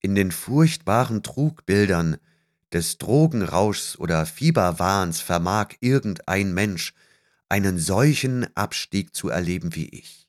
in 0.00 0.14
den 0.14 0.32
furchtbaren 0.32 1.22
Trugbildern 1.22 2.16
des 2.72 2.98
Drogenrauschs 2.98 3.98
oder 3.98 4.26
Fieberwahns 4.26 5.20
vermag 5.20 5.74
irgendein 5.80 6.54
Mensch 6.54 6.94
einen 7.48 7.78
solchen 7.78 8.54
Abstieg 8.56 9.14
zu 9.14 9.28
erleben 9.28 9.74
wie 9.74 9.88
ich. 9.88 10.28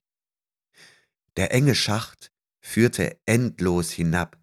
Der 1.38 1.54
enge 1.54 1.76
Schacht 1.76 2.32
führte 2.60 3.18
endlos 3.26 3.92
hinab 3.92 4.38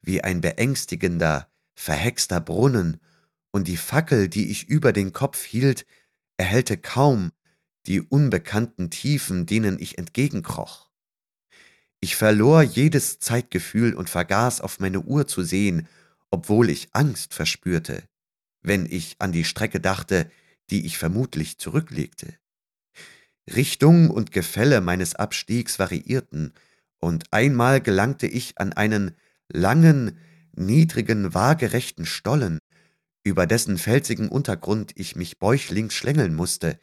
wie 0.00 0.22
ein 0.22 0.40
beängstigender, 0.40 1.48
verhexter 1.74 2.40
Brunnen, 2.40 2.98
und 3.54 3.68
die 3.68 3.76
Fackel, 3.76 4.28
die 4.28 4.50
ich 4.50 4.68
über 4.68 4.94
den 4.94 5.12
Kopf 5.12 5.44
hielt, 5.44 5.84
erhellte 6.38 6.78
kaum 6.78 7.32
die 7.86 8.00
unbekannten 8.00 8.90
Tiefen, 8.90 9.44
denen 9.46 9.78
ich 9.78 9.98
entgegenkroch. 9.98 10.90
Ich 12.00 12.16
verlor 12.16 12.62
jedes 12.62 13.18
Zeitgefühl 13.18 13.94
und 13.94 14.08
vergaß 14.10 14.60
auf 14.60 14.80
meine 14.80 15.00
Uhr 15.00 15.26
zu 15.26 15.42
sehen, 15.42 15.86
obwohl 16.32 16.70
ich 16.70 16.88
Angst 16.92 17.34
verspürte, 17.34 18.02
wenn 18.62 18.86
ich 18.86 19.16
an 19.20 19.30
die 19.30 19.44
Strecke 19.44 19.78
dachte, 19.80 20.30
die 20.70 20.86
ich 20.86 20.98
vermutlich 20.98 21.58
zurücklegte. 21.58 22.34
Richtung 23.54 24.10
und 24.10 24.32
Gefälle 24.32 24.80
meines 24.80 25.14
Abstiegs 25.14 25.78
variierten, 25.78 26.52
und 26.98 27.32
einmal 27.32 27.80
gelangte 27.80 28.28
ich 28.28 28.58
an 28.58 28.72
einen 28.72 29.16
langen, 29.48 30.18
niedrigen, 30.54 31.34
waagerechten 31.34 32.06
Stollen, 32.06 32.58
über 33.24 33.46
dessen 33.46 33.76
felsigen 33.76 34.28
Untergrund 34.28 34.92
ich 34.94 35.16
mich 35.16 35.38
bäuchlings 35.38 35.94
schlängeln 35.94 36.34
musste, 36.34 36.78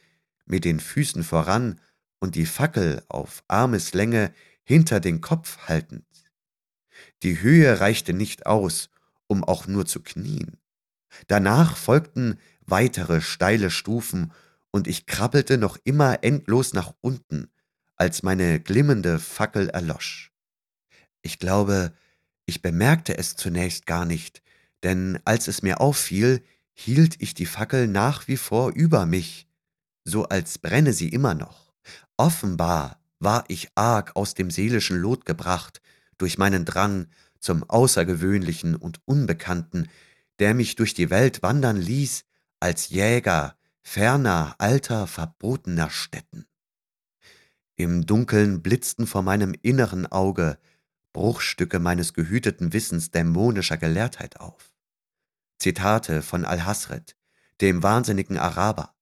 mit 0.46 0.66
den 0.66 0.80
Füßen 0.80 1.24
voran 1.24 1.80
und 2.20 2.36
die 2.36 2.46
Fackel 2.46 3.02
auf 3.08 3.44
Armeslänge 3.48 4.34
hinter 4.64 5.00
den 5.00 5.22
Kopf 5.22 5.58
haltend. 5.70 6.06
Die 7.24 7.42
Höhe 7.42 7.80
reichte 7.80 8.14
nicht 8.14 8.46
aus, 8.46 8.90
um 9.30 9.44
auch 9.44 9.68
nur 9.68 9.86
zu 9.86 10.02
knien. 10.02 10.58
Danach 11.28 11.78
folgten 11.78 12.38
weitere 12.66 13.22
steile 13.22 13.72
Stufen, 13.72 14.34
und 14.72 14.88
ich 14.88 15.08
krabbelte 15.08 15.58
noch 15.58 15.78
immer 15.84 16.24
endlos 16.24 16.74
nach 16.74 16.94
unten, 17.02 17.50
als 17.96 18.22
meine 18.22 18.60
glimmende 18.60 19.18
Fackel 19.18 19.70
erlosch. 19.70 20.32
Ich 21.24 21.40
glaube, 21.40 21.94
ich 22.46 22.62
bemerkte 22.62 23.18
es 23.18 23.36
zunächst 23.36 23.86
gar 23.88 24.06
nicht, 24.06 24.44
denn 24.84 25.20
als 25.26 25.48
es 25.48 25.64
mir 25.64 25.82
auffiel, 25.82 26.44
hielt 26.74 27.22
ich 27.22 27.34
die 27.34 27.46
Fackel 27.46 27.88
nach 27.88 28.28
wie 28.28 28.38
vor 28.38 28.72
über 28.72 29.06
mich, 29.06 29.48
so 30.04 30.26
als 30.26 30.60
brenne 30.60 30.94
sie 30.94 31.10
immer 31.10 31.34
noch. 31.34 31.74
Offenbar 32.16 33.00
war 33.20 33.44
ich 33.48 33.70
arg 33.76 34.16
aus 34.16 34.34
dem 34.34 34.52
seelischen 34.52 34.98
Lot 34.98 35.26
gebracht 35.26 35.82
durch 36.18 36.38
meinen 36.38 36.66
Drang 36.66 37.08
zum 37.40 37.64
Außergewöhnlichen 37.70 38.76
und 38.76 39.00
Unbekannten, 39.06 39.90
der 40.40 40.54
mich 40.54 40.76
durch 40.76 40.94
die 40.94 41.10
Welt 41.10 41.42
wandern 41.42 41.78
ließ 41.78 42.26
als 42.60 42.90
Jäger 42.90 43.56
ferner, 43.82 44.56
alter, 44.58 45.08
verbotener 45.08 45.90
Stätten. 45.90 46.46
Im 47.76 48.06
Dunkeln 48.06 48.62
blitzten 48.62 49.08
vor 49.08 49.22
meinem 49.22 49.56
inneren 49.62 50.06
Auge 50.06 50.58
Bruchstücke 51.14 51.80
meines 51.80 52.14
gehüteten 52.14 52.74
Wissens 52.74 53.12
dämonischer 53.12 53.78
Gelehrtheit 53.78 54.40
auf. 54.40 54.74
Zitate 55.58 56.22
von 56.22 56.46
Al-Hasred, 56.46 57.16
dem 57.62 57.82
wahnsinnigen 57.82 58.38
Araber, 58.38 58.94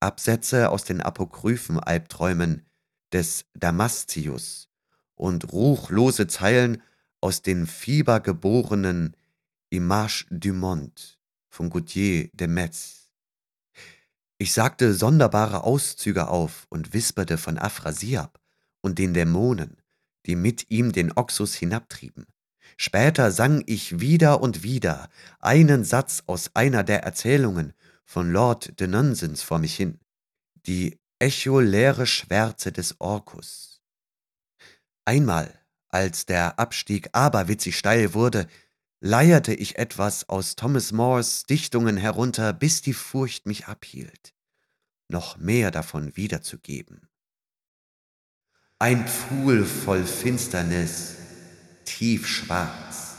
Absätze 0.00 0.70
aus 0.70 0.84
den 0.84 1.00
apokryphen 1.00 1.80
Albträumen 1.80 2.66
des 3.12 3.46
Damascius 3.54 4.68
und 5.14 5.52
ruchlose 5.52 6.26
Zeilen 6.26 6.82
aus 7.20 7.42
den 7.42 7.66
fiebergeborenen 7.66 9.16
Images 9.70 10.26
du 10.30 10.52
Monde 10.52 11.00
von 11.48 11.70
Gautier 11.70 12.28
de 12.32 12.46
Metz. 12.46 13.10
Ich 14.38 14.52
sagte 14.52 14.94
sonderbare 14.94 15.64
Auszüge 15.64 16.28
auf 16.28 16.66
und 16.70 16.94
wisperte 16.94 17.36
von 17.36 17.58
Aphrasiab 17.58 18.40
und 18.80 18.98
den 18.98 19.12
Dämonen, 19.12 19.76
die 20.26 20.36
mit 20.36 20.70
ihm 20.70 20.92
den 20.92 21.12
Oxus 21.12 21.54
hinabtrieben. 21.54 22.26
Später 22.76 23.30
sang 23.32 23.62
ich 23.66 24.00
wieder 24.00 24.40
und 24.40 24.62
wieder 24.62 25.10
einen 25.40 25.84
Satz 25.84 26.22
aus 26.26 26.54
einer 26.54 26.82
der 26.84 27.02
Erzählungen 27.02 27.74
von 28.04 28.32
Lord 28.32 28.80
de 28.80 28.86
Nonsens 28.86 29.42
vor 29.42 29.58
mich 29.58 29.76
hin, 29.76 30.00
die 30.66 30.98
echoleere 31.18 32.06
Schwärze 32.06 32.72
des 32.72 33.00
Orkus. 33.00 33.82
Einmal, 35.04 35.59
als 35.90 36.26
der 36.26 36.58
Abstieg 36.58 37.10
aberwitzig 37.12 37.76
steil 37.76 38.14
wurde, 38.14 38.46
leierte 39.00 39.54
ich 39.54 39.78
etwas 39.78 40.28
aus 40.28 40.56
Thomas 40.56 40.92
Moores 40.92 41.44
Dichtungen 41.44 41.96
herunter, 41.96 42.52
bis 42.52 42.82
die 42.82 42.92
Furcht 42.92 43.46
mich 43.46 43.66
abhielt, 43.66 44.34
noch 45.08 45.38
mehr 45.38 45.70
davon 45.70 46.16
wiederzugeben. 46.16 47.08
Ein 48.78 49.06
Pfuhl 49.06 49.64
voll 49.64 50.04
Finsternis, 50.04 51.16
tiefschwarz, 51.84 53.14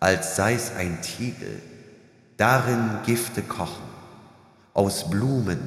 als 0.00 0.36
sei's 0.36 0.70
ein 0.72 1.02
Tiegel, 1.02 1.60
darin 2.36 2.98
Gifte 3.04 3.42
kochen, 3.42 3.84
aus 4.72 5.10
Blumen 5.10 5.60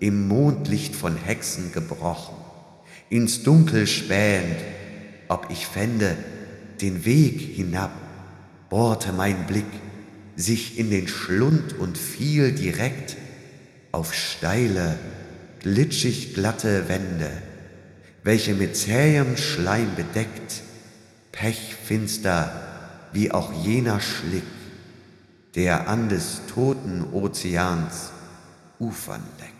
im 0.00 0.28
Mondlicht 0.28 0.94
von 0.94 1.16
Hexen 1.16 1.72
gebrochen, 1.72 2.36
ins 3.08 3.42
Dunkel 3.42 3.86
spähend, 3.86 4.60
ob 5.30 5.46
ich 5.48 5.66
fände 5.66 6.16
den 6.80 7.04
Weg 7.04 7.40
hinab, 7.40 7.92
bohrte 8.68 9.12
mein 9.12 9.46
Blick 9.46 9.64
sich 10.34 10.76
in 10.78 10.90
den 10.90 11.06
Schlund 11.06 11.78
und 11.78 11.96
fiel 11.96 12.52
direkt 12.52 13.16
auf 13.92 14.12
steile, 14.12 14.98
glitschig 15.60 16.34
glatte 16.34 16.88
Wände, 16.88 17.30
welche 18.24 18.54
mit 18.54 18.76
zähem 18.76 19.36
Schleim 19.36 19.94
bedeckt, 19.94 20.62
pechfinster 21.30 23.08
wie 23.12 23.30
auch 23.30 23.52
jener 23.52 24.00
Schlick, 24.00 24.42
der 25.54 25.88
an 25.88 26.08
des 26.08 26.40
toten 26.52 27.04
Ozeans 27.12 28.10
Ufern 28.80 29.22
leckt. 29.38 29.54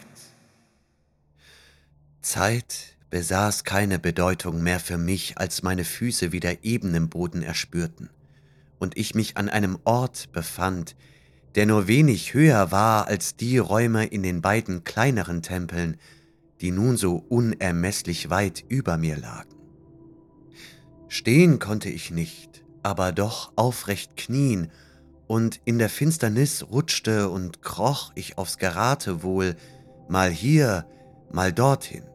Zeit 2.23 2.90
besaß 3.11 3.65
keine 3.65 3.99
Bedeutung 3.99 4.63
mehr 4.63 4.81
für 4.81 4.99
mich, 4.99 5.37
als 5.37 5.63
meine 5.63 5.85
Füße 5.85 6.33
wieder 6.33 6.65
eben 6.65 6.95
im 6.95 7.09
Boden 7.09 7.43
erspürten 7.43 8.11
und 8.81 8.97
ich 8.97 9.15
mich 9.15 9.37
an 9.37 9.49
einem 9.49 9.79
Ort 9.85 10.33
befand, 10.33 10.97
der 11.55 11.67
nur 11.67 11.87
wenig 11.87 12.35
höher 12.35 12.73
war 12.73 13.07
als 13.07 13.37
die 13.37 13.59
Räume 13.59 14.07
in 14.07 14.23
den 14.23 14.41
beiden 14.41 14.83
kleineren 14.83 15.43
Tempeln, 15.43 15.97
die 16.61 16.71
nun 16.73 16.97
so 16.97 17.25
unermesslich 17.29 18.31
weit 18.31 18.65
über 18.69 18.97
mir 18.97 19.17
lagen. 19.17 19.55
Stehen 21.09 21.59
konnte 21.59 21.91
ich 21.91 22.11
nicht, 22.11 22.65
aber 22.83 23.13
doch 23.13 23.53
aufrecht 23.57 24.17
knien, 24.17 24.73
und 25.27 25.61
in 25.65 25.79
der 25.79 25.89
Finsternis 25.89 26.67
rutschte 26.73 27.31
und 27.31 27.63
kroch 27.63 28.11
ich 28.17 28.37
aufs 28.37 28.59
Geratewohl, 28.59 29.55
mal 30.09 30.29
hier, 30.29 30.87
mal 31.31 31.53
dorthin. 31.53 32.10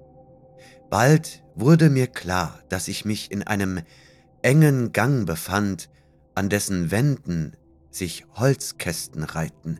Bald 0.90 1.44
wurde 1.56 1.90
mir 1.90 2.08
klar, 2.08 2.60
dass 2.70 2.88
ich 2.88 3.06
mich 3.06 3.32
in 3.32 3.44
einem 3.44 3.82
engen 4.42 4.92
Gang 4.92 5.26
befand, 5.26 5.90
an 6.36 6.50
dessen 6.50 6.92
Wänden 6.92 7.56
sich 7.90 8.26
Holzkästen 8.34 9.24
reihten, 9.24 9.80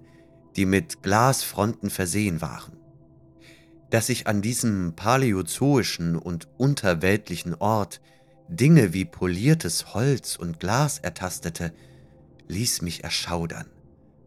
die 0.56 0.66
mit 0.66 1.04
Glasfronten 1.04 1.90
versehen 1.90 2.42
waren. 2.42 2.78
Dass 3.90 4.10
ich 4.10 4.28
an 4.28 4.42
diesem 4.42 4.96
paläozoischen 4.96 6.16
und 6.16 6.48
unterweltlichen 6.58 7.56
Ort 7.56 8.02
Dinge 8.48 8.94
wie 8.94 9.06
poliertes 9.06 9.94
Holz 9.94 10.36
und 10.36 10.60
Glas 10.60 11.00
ertastete, 11.00 11.74
ließ 12.48 12.82
mich 12.82 13.04
erschaudern 13.04 13.66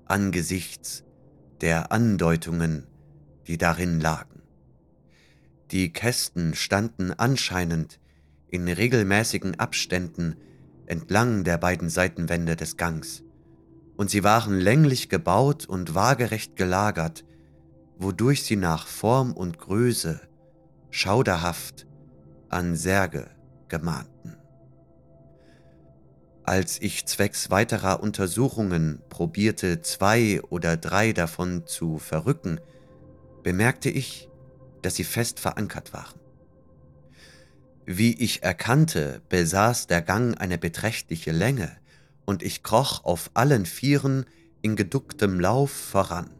angesichts 0.09 1.05
der 1.61 1.93
Andeutungen, 1.93 2.87
die 3.47 3.59
darin 3.59 4.01
lagen. 4.01 4.38
Die 5.71 5.93
Kästen 5.93 6.55
standen 6.55 7.13
anscheinend 7.13 8.01
in 8.49 8.69
regelmäßigen 8.69 9.61
Abständen 9.61 10.37
entlang 10.87 11.45
der 11.45 11.59
beiden 11.59 11.91
Seitenwände 11.91 12.57
des 12.57 12.79
Gangs, 12.79 13.23
und 13.97 14.09
sie 14.09 14.25
waren 14.25 14.59
länglich 14.59 15.11
gebaut 15.11 15.67
und 15.67 15.95
waagerecht 15.95 16.57
gelagert, 16.57 17.25
wodurch 17.99 18.45
sie 18.45 18.57
nach 18.57 18.87
Form 18.87 19.33
und 19.33 19.59
Größe 19.59 20.21
schauderhaft 20.91 21.87
an 22.49 22.75
Särge 22.75 23.29
gemahnten. 23.69 24.37
Als 26.45 26.81
ich 26.81 27.05
zwecks 27.05 27.51
weiterer 27.51 28.03
Untersuchungen 28.03 29.03
probierte, 29.11 29.83
zwei 29.83 30.41
oder 30.49 30.79
drei 30.79 31.13
davon 31.13 31.67
zu 31.67 31.99
verrücken, 31.99 32.59
bemerkte 33.43 33.91
ich, 33.91 34.28
dass 34.89 34.97
sie 34.97 35.05
fest 35.05 35.39
verankert 35.39 35.93
waren. 35.93 36.19
Wie 37.85 38.15
ich 38.15 38.43
erkannte, 38.43 39.21
besaß 39.29 39.87
der 39.87 40.01
Gang 40.01 40.41
eine 40.41 40.57
beträchtliche 40.57 41.31
Länge, 41.31 41.77
und 42.25 42.43
ich 42.43 42.63
kroch 42.63 43.05
auf 43.05 43.31
allen 43.35 43.67
Vieren 43.67 44.25
in 44.63 44.77
geducktem 44.77 45.41
Lauf 45.41 45.71
voran, 45.71 46.31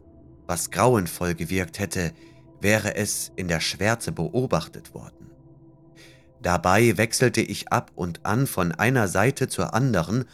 was 0.47 0.71
grauenvoll 0.71 1.35
gewirkt 1.35 1.77
hätte, 1.77 2.11
wäre 2.59 2.95
es 2.95 3.31
in 3.35 3.47
der 3.47 3.59
Schwärze 3.59 4.11
beobachtet 4.11 4.95
worden. 4.95 5.29
Dabei 6.41 6.97
wechselte 6.97 7.41
ich 7.41 7.71
ab 7.71 7.91
und 7.93 8.25
an 8.25 8.47
von 8.47 8.71
einer 8.71 9.07
Seite 9.07 9.47
zur 9.47 9.75
anderen, 9.75 10.25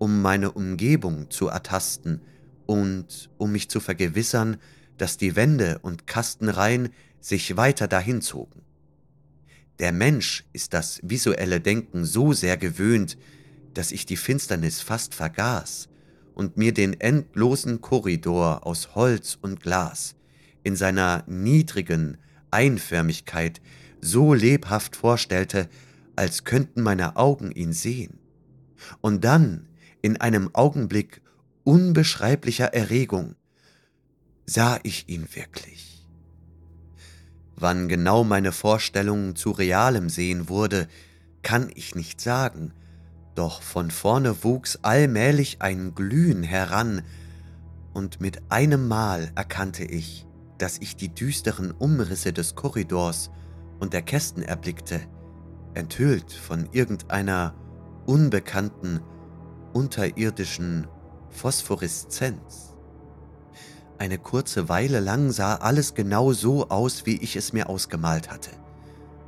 um 0.00 0.22
meine 0.22 0.50
Umgebung 0.50 1.30
zu 1.30 1.46
ertasten 1.46 2.20
und 2.66 3.30
um 3.38 3.52
mich 3.52 3.70
zu 3.70 3.78
vergewissern, 3.78 4.56
dass 4.98 5.16
die 5.16 5.36
Wände 5.36 5.78
und 5.82 6.08
Kastenreihen 6.08 6.90
sich 7.20 7.56
weiter 7.56 7.88
dahin 7.88 8.22
zogen. 8.22 8.62
Der 9.78 9.92
Mensch 9.92 10.44
ist 10.52 10.74
das 10.74 11.00
visuelle 11.02 11.60
Denken 11.60 12.04
so 12.04 12.32
sehr 12.32 12.56
gewöhnt, 12.56 13.16
dass 13.74 13.92
ich 13.92 14.04
die 14.04 14.16
Finsternis 14.16 14.80
fast 14.80 15.14
vergaß 15.14 15.88
und 16.34 16.56
mir 16.56 16.74
den 16.74 17.00
endlosen 17.00 17.80
Korridor 17.80 18.66
aus 18.66 18.94
Holz 18.94 19.38
und 19.40 19.60
Glas 19.60 20.16
in 20.62 20.76
seiner 20.76 21.24
niedrigen 21.26 22.18
Einförmigkeit 22.50 23.60
so 24.00 24.34
lebhaft 24.34 24.96
vorstellte, 24.96 25.68
als 26.16 26.44
könnten 26.44 26.82
meine 26.82 27.16
Augen 27.16 27.50
ihn 27.50 27.72
sehen. 27.72 28.18
Und 29.00 29.24
dann, 29.24 29.68
in 30.02 30.18
einem 30.18 30.54
Augenblick 30.54 31.22
unbeschreiblicher 31.64 32.74
Erregung, 32.74 33.36
sah 34.46 34.80
ich 34.82 35.08
ihn 35.08 35.26
wirklich. 35.34 35.99
Wann 37.60 37.88
genau 37.88 38.24
meine 38.24 38.52
Vorstellung 38.52 39.36
zu 39.36 39.50
realem 39.50 40.08
Sehen 40.08 40.48
wurde, 40.48 40.88
kann 41.42 41.70
ich 41.74 41.94
nicht 41.94 42.20
sagen, 42.20 42.72
doch 43.34 43.60
von 43.60 43.90
vorne 43.90 44.42
wuchs 44.42 44.78
allmählich 44.82 45.60
ein 45.60 45.94
Glühen 45.94 46.42
heran, 46.42 47.02
und 47.92 48.20
mit 48.20 48.50
einem 48.50 48.88
Mal 48.88 49.32
erkannte 49.34 49.84
ich, 49.84 50.26
dass 50.58 50.78
ich 50.78 50.96
die 50.96 51.12
düsteren 51.12 51.70
Umrisse 51.72 52.32
des 52.32 52.54
Korridors 52.54 53.30
und 53.78 53.92
der 53.92 54.02
Kästen 54.02 54.42
erblickte, 54.42 55.00
enthüllt 55.74 56.32
von 56.32 56.68
irgendeiner 56.72 57.54
unbekannten, 58.06 59.00
unterirdischen 59.72 60.86
Phosphoreszenz. 61.30 62.69
Eine 64.00 64.16
kurze 64.16 64.70
Weile 64.70 64.98
lang 64.98 65.30
sah 65.30 65.56
alles 65.56 65.92
genau 65.92 66.32
so 66.32 66.70
aus, 66.70 67.04
wie 67.04 67.18
ich 67.18 67.36
es 67.36 67.52
mir 67.52 67.68
ausgemalt 67.68 68.30
hatte, 68.30 68.48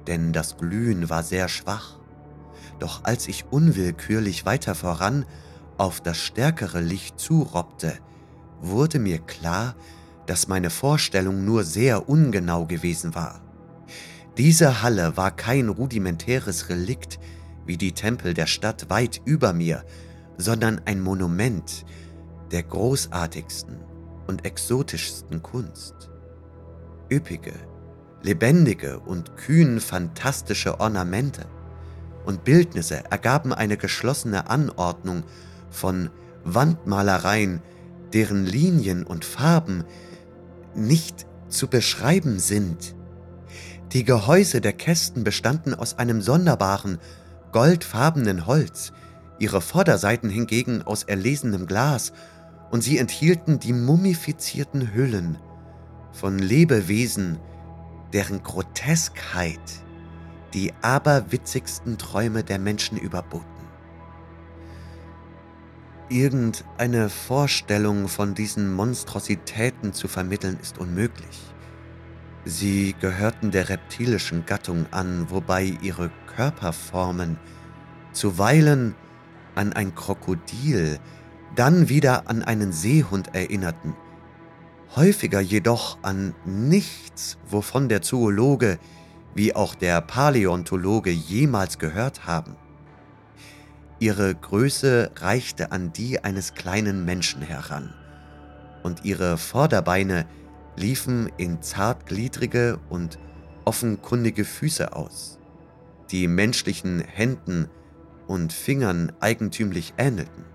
denn 0.06 0.32
das 0.32 0.56
Glühen 0.56 1.10
war 1.10 1.22
sehr 1.22 1.48
schwach. 1.48 1.98
Doch 2.78 3.04
als 3.04 3.28
ich 3.28 3.44
unwillkürlich 3.50 4.46
weiter 4.46 4.74
voran 4.74 5.26
auf 5.76 6.00
das 6.00 6.16
stärkere 6.16 6.80
Licht 6.80 7.20
zurobbte, 7.20 7.98
wurde 8.62 8.98
mir 8.98 9.18
klar, 9.18 9.76
dass 10.24 10.48
meine 10.48 10.70
Vorstellung 10.70 11.44
nur 11.44 11.64
sehr 11.64 12.08
ungenau 12.08 12.64
gewesen 12.64 13.14
war. 13.14 13.42
Diese 14.38 14.80
Halle 14.80 15.18
war 15.18 15.36
kein 15.36 15.68
rudimentäres 15.68 16.70
Relikt 16.70 17.20
wie 17.66 17.76
die 17.76 17.92
Tempel 17.92 18.32
der 18.32 18.46
Stadt 18.46 18.88
weit 18.88 19.20
über 19.26 19.52
mir, 19.52 19.84
sondern 20.38 20.80
ein 20.86 21.02
Monument 21.02 21.84
der 22.50 22.62
großartigsten 22.62 23.91
und 24.32 24.46
exotischsten 24.46 25.42
Kunst. 25.42 26.08
Üppige, 27.10 27.52
lebendige 28.22 28.98
und 28.98 29.36
kühn 29.36 29.78
fantastische 29.78 30.80
Ornamente 30.80 31.42
und 32.24 32.42
Bildnisse 32.42 33.04
ergaben 33.10 33.52
eine 33.52 33.76
geschlossene 33.76 34.48
Anordnung 34.48 35.24
von 35.70 36.08
Wandmalereien, 36.44 37.60
deren 38.14 38.46
Linien 38.46 39.04
und 39.04 39.26
Farben 39.26 39.84
nicht 40.74 41.26
zu 41.48 41.68
beschreiben 41.68 42.38
sind. 42.38 42.94
Die 43.92 44.04
Gehäuse 44.04 44.62
der 44.62 44.72
Kästen 44.72 45.24
bestanden 45.24 45.74
aus 45.74 45.98
einem 45.98 46.22
sonderbaren, 46.22 46.98
goldfarbenen 47.52 48.46
Holz, 48.46 48.92
ihre 49.38 49.60
Vorderseiten 49.60 50.30
hingegen 50.30 50.80
aus 50.80 51.02
erlesenem 51.02 51.66
Glas 51.66 52.14
und 52.72 52.80
sie 52.80 52.98
enthielten 52.98 53.60
die 53.60 53.74
mumifizierten 53.74 54.94
Hüllen 54.94 55.38
von 56.10 56.38
Lebewesen, 56.38 57.38
deren 58.14 58.42
Groteskheit 58.42 59.60
die 60.54 60.72
aberwitzigsten 60.80 61.98
Träume 61.98 62.42
der 62.42 62.58
Menschen 62.58 62.96
überboten. 62.96 63.46
Irgendeine 66.08 67.10
Vorstellung 67.10 68.08
von 68.08 68.34
diesen 68.34 68.72
Monstrositäten 68.72 69.92
zu 69.92 70.08
vermitteln 70.08 70.58
ist 70.60 70.78
unmöglich. 70.78 71.40
Sie 72.46 72.94
gehörten 73.00 73.50
der 73.50 73.68
reptilischen 73.68 74.46
Gattung 74.46 74.86
an, 74.92 75.30
wobei 75.30 75.76
ihre 75.82 76.10
Körperformen 76.26 77.38
zuweilen 78.12 78.94
an 79.54 79.74
ein 79.74 79.94
Krokodil, 79.94 80.98
dann 81.54 81.88
wieder 81.88 82.28
an 82.28 82.42
einen 82.42 82.72
Seehund 82.72 83.34
erinnerten, 83.34 83.94
häufiger 84.96 85.40
jedoch 85.40 85.98
an 86.02 86.34
nichts, 86.44 87.38
wovon 87.48 87.88
der 87.88 88.02
Zoologe 88.02 88.78
wie 89.34 89.54
auch 89.54 89.74
der 89.74 90.00
Paläontologe 90.00 91.10
jemals 91.10 91.78
gehört 91.78 92.26
haben. 92.26 92.56
Ihre 93.98 94.34
Größe 94.34 95.12
reichte 95.16 95.72
an 95.72 95.92
die 95.92 96.22
eines 96.22 96.54
kleinen 96.54 97.04
Menschen 97.04 97.40
heran, 97.40 97.94
und 98.82 99.04
ihre 99.04 99.38
Vorderbeine 99.38 100.26
liefen 100.76 101.30
in 101.36 101.62
zartgliedrige 101.62 102.80
und 102.88 103.18
offenkundige 103.64 104.44
Füße 104.44 104.94
aus, 104.94 105.38
die 106.10 106.26
menschlichen 106.26 107.00
Händen 107.00 107.68
und 108.26 108.52
Fingern 108.52 109.12
eigentümlich 109.20 109.94
ähnelten. 109.98 110.51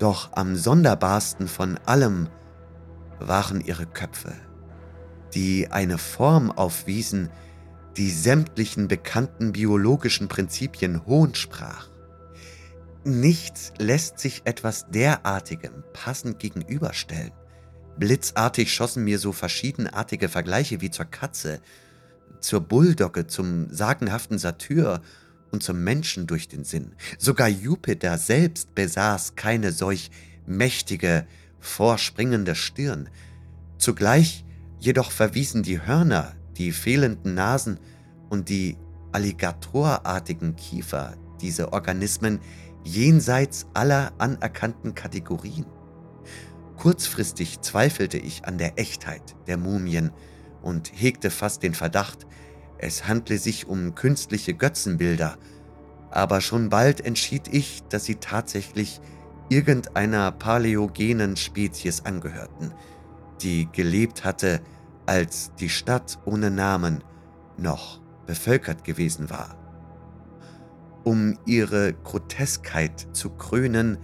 Doch 0.00 0.30
am 0.32 0.56
sonderbarsten 0.56 1.46
von 1.46 1.78
allem 1.84 2.30
waren 3.18 3.60
ihre 3.60 3.84
Köpfe, 3.84 4.32
die 5.34 5.70
eine 5.70 5.98
Form 5.98 6.50
aufwiesen, 6.50 7.28
die 7.98 8.10
sämtlichen 8.10 8.88
bekannten 8.88 9.52
biologischen 9.52 10.26
Prinzipien 10.28 11.04
Hohn 11.04 11.34
sprach. 11.34 11.88
Nichts 13.04 13.74
lässt 13.78 14.18
sich 14.18 14.40
etwas 14.46 14.86
derartigem 14.88 15.84
passend 15.92 16.38
gegenüberstellen. 16.38 17.32
Blitzartig 17.98 18.72
schossen 18.72 19.04
mir 19.04 19.18
so 19.18 19.32
verschiedenartige 19.32 20.30
Vergleiche 20.30 20.80
wie 20.80 20.90
zur 20.90 21.04
Katze, 21.04 21.60
zur 22.40 22.62
Bulldogge, 22.62 23.26
zum 23.26 23.70
sagenhaften 23.70 24.38
Satyr 24.38 25.02
und 25.50 25.62
zum 25.62 25.82
Menschen 25.82 26.26
durch 26.26 26.48
den 26.48 26.64
Sinn. 26.64 26.92
Sogar 27.18 27.48
Jupiter 27.48 28.18
selbst 28.18 28.74
besaß 28.74 29.34
keine 29.36 29.72
solch 29.72 30.10
mächtige, 30.46 31.26
vorspringende 31.60 32.54
Stirn. 32.54 33.08
Zugleich 33.78 34.44
jedoch 34.78 35.10
verwiesen 35.10 35.62
die 35.62 35.80
Hörner, 35.80 36.34
die 36.56 36.72
fehlenden 36.72 37.34
Nasen 37.34 37.78
und 38.28 38.48
die 38.48 38.76
alligatorartigen 39.12 40.56
Kiefer 40.56 41.16
diese 41.40 41.72
Organismen 41.72 42.40
jenseits 42.84 43.66
aller 43.74 44.12
anerkannten 44.18 44.94
Kategorien. 44.94 45.66
Kurzfristig 46.76 47.60
zweifelte 47.60 48.18
ich 48.18 48.44
an 48.46 48.56
der 48.56 48.78
Echtheit 48.78 49.36
der 49.46 49.58
Mumien 49.58 50.12
und 50.62 50.90
hegte 50.94 51.30
fast 51.30 51.62
den 51.62 51.74
Verdacht, 51.74 52.26
es 52.82 53.06
handle 53.06 53.38
sich 53.38 53.66
um 53.68 53.94
künstliche 53.94 54.54
Götzenbilder, 54.54 55.36
aber 56.10 56.40
schon 56.40 56.70
bald 56.70 57.04
entschied 57.04 57.46
ich, 57.48 57.82
dass 57.88 58.06
sie 58.06 58.16
tatsächlich 58.16 59.00
irgendeiner 59.50 60.32
paläogenen 60.32 61.36
Spezies 61.36 62.04
angehörten, 62.04 62.72
die 63.42 63.68
gelebt 63.70 64.24
hatte, 64.24 64.60
als 65.06 65.52
die 65.56 65.68
Stadt 65.68 66.18
ohne 66.24 66.50
Namen 66.50 67.04
noch 67.58 68.00
bevölkert 68.26 68.84
gewesen 68.84 69.28
war. 69.28 69.56
Um 71.04 71.38
ihre 71.46 71.92
Groteskheit 71.92 73.08
zu 73.12 73.30
krönen, 73.30 73.98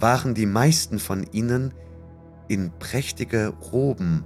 waren 0.00 0.34
die 0.34 0.46
meisten 0.46 0.98
von 0.98 1.24
ihnen 1.32 1.72
in 2.48 2.72
prächtige 2.78 3.48
Roben 3.48 4.24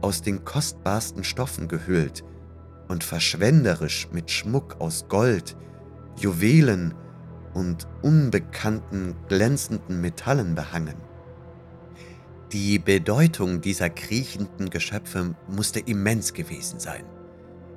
aus 0.00 0.22
den 0.22 0.44
kostbarsten 0.44 1.24
Stoffen 1.24 1.68
gehüllt 1.68 2.24
und 2.90 3.04
verschwenderisch 3.04 4.08
mit 4.10 4.32
Schmuck 4.32 4.80
aus 4.80 5.06
Gold, 5.08 5.56
Juwelen 6.18 6.92
und 7.54 7.86
unbekannten 8.02 9.14
glänzenden 9.28 10.00
Metallen 10.00 10.56
behangen. 10.56 10.96
Die 12.50 12.80
Bedeutung 12.80 13.60
dieser 13.60 13.90
kriechenden 13.90 14.70
Geschöpfe 14.70 15.36
musste 15.46 15.78
immens 15.78 16.32
gewesen 16.32 16.80
sein, 16.80 17.04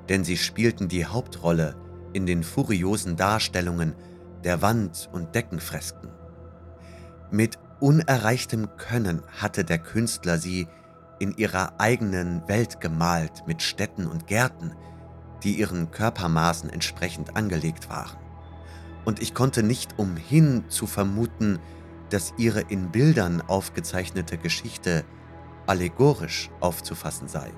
denn 0.09 0.23
sie 0.23 0.35
spielten 0.35 0.87
die 0.87 1.05
Hauptrolle 1.05 1.75
in 2.13 2.25
den 2.25 2.41
furiosen 2.41 3.15
Darstellungen 3.15 3.93
der 4.43 4.63
Wand- 4.63 5.09
und 5.13 5.35
Deckenfresken. 5.35 6.09
Mit 7.29 7.59
unerreichtem 7.79 8.67
Können 8.77 9.21
hatte 9.27 9.63
der 9.63 9.77
Künstler 9.77 10.39
sie 10.39 10.67
in 11.19 11.37
ihrer 11.37 11.79
eigenen 11.79 12.47
Welt 12.47 12.81
gemalt 12.81 13.43
mit 13.45 13.61
Städten 13.61 14.07
und 14.07 14.25
Gärten, 14.25 14.73
die 15.43 15.59
ihren 15.59 15.91
Körpermaßen 15.91 16.69
entsprechend 16.69 17.35
angelegt 17.35 17.89
waren 17.89 18.23
und 19.05 19.21
ich 19.21 19.33
konnte 19.33 19.63
nicht 19.63 19.97
umhin 19.97 20.63
zu 20.69 20.87
vermuten, 20.87 21.59
dass 22.09 22.33
ihre 22.37 22.61
in 22.61 22.91
Bildern 22.91 23.41
aufgezeichnete 23.41 24.37
Geschichte 24.37 25.03
allegorisch 25.65 26.49
aufzufassen 26.59 27.27
sei 27.27 27.51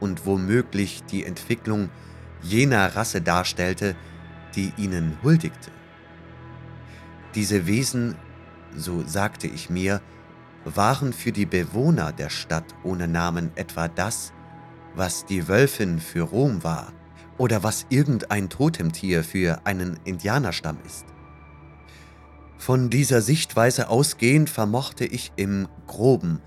und 0.00 0.26
womöglich 0.26 1.04
die 1.04 1.24
Entwicklung 1.24 1.90
jener 2.42 2.94
Rasse 2.94 3.20
darstellte, 3.20 3.96
die 4.54 4.72
ihnen 4.76 5.16
huldigte. 5.22 5.70
Diese 7.34 7.66
Wesen, 7.66 8.16
so 8.76 9.02
sagte 9.06 9.46
ich 9.46 9.70
mir, 9.70 10.00
waren 10.64 11.12
für 11.12 11.32
die 11.32 11.46
Bewohner 11.46 12.12
der 12.12 12.30
Stadt 12.30 12.74
ohne 12.82 13.08
Namen 13.08 13.50
etwa 13.54 13.88
das, 13.88 14.32
was 14.94 15.24
die 15.26 15.48
Wölfin 15.48 15.98
für 15.98 16.22
Rom 16.22 16.62
war– 16.62 16.92
oder 17.38 17.62
was 17.62 17.86
irgendein 17.88 18.48
Totemtier 18.48 19.24
für 19.24 19.60
einen 19.64 19.98
Indianerstamm 20.04 20.78
ist. 20.86 21.04
Von 22.58 22.88
dieser 22.90 23.20
Sichtweise 23.20 23.88
ausgehend 23.88 24.48
vermochte 24.48 25.04
ich 25.04 25.32
im 25.36 25.68
groben 25.86 26.40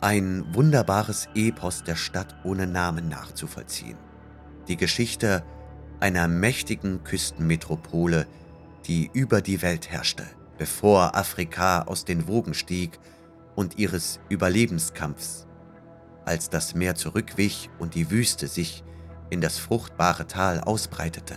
ein 0.00 0.44
wunderbares 0.54 1.28
Epos 1.34 1.82
der 1.82 1.96
Stadt 1.96 2.34
ohne 2.44 2.66
Namen 2.66 3.08
nachzuvollziehen. 3.08 3.96
Die 4.68 4.76
Geschichte 4.76 5.44
einer 6.00 6.28
mächtigen 6.28 7.04
Küstenmetropole, 7.04 8.26
die 8.86 9.10
über 9.12 9.40
die 9.40 9.62
Welt 9.62 9.90
herrschte, 9.90 10.24
bevor 10.58 11.16
Afrika 11.16 11.82
aus 11.82 12.04
den 12.04 12.28
Wogen 12.28 12.52
stieg 12.52 12.98
und 13.54 13.78
ihres 13.78 14.20
Überlebenskampfs, 14.28 15.46
als 16.24 16.50
das 16.50 16.74
Meer 16.74 16.94
zurückwich 16.94 17.70
und 17.78 17.94
die 17.94 18.10
Wüste 18.10 18.48
sich 18.48 18.84
in 19.30 19.40
das 19.40 19.58
fruchtbare 19.58 20.26
Tal 20.26 20.60
ausbreitete, 20.60 21.36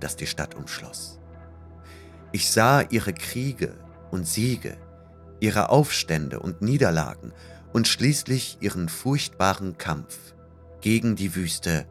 das 0.00 0.16
die 0.16 0.26
Stadt 0.26 0.54
umschloss. 0.54 1.18
Ich 2.32 2.50
sah 2.50 2.82
ihre 2.82 3.12
Kriege 3.12 3.74
und 4.10 4.26
Siege, 4.26 4.76
ihre 5.40 5.70
Aufstände 5.70 6.40
und 6.40 6.62
Niederlagen 6.62 7.32
und 7.72 7.88
schließlich 7.88 8.58
ihren 8.60 8.88
furchtbaren 8.88 9.78
Kampf 9.78 10.34
gegen 10.80 11.16
die 11.16 11.34
Wüste, 11.34 11.86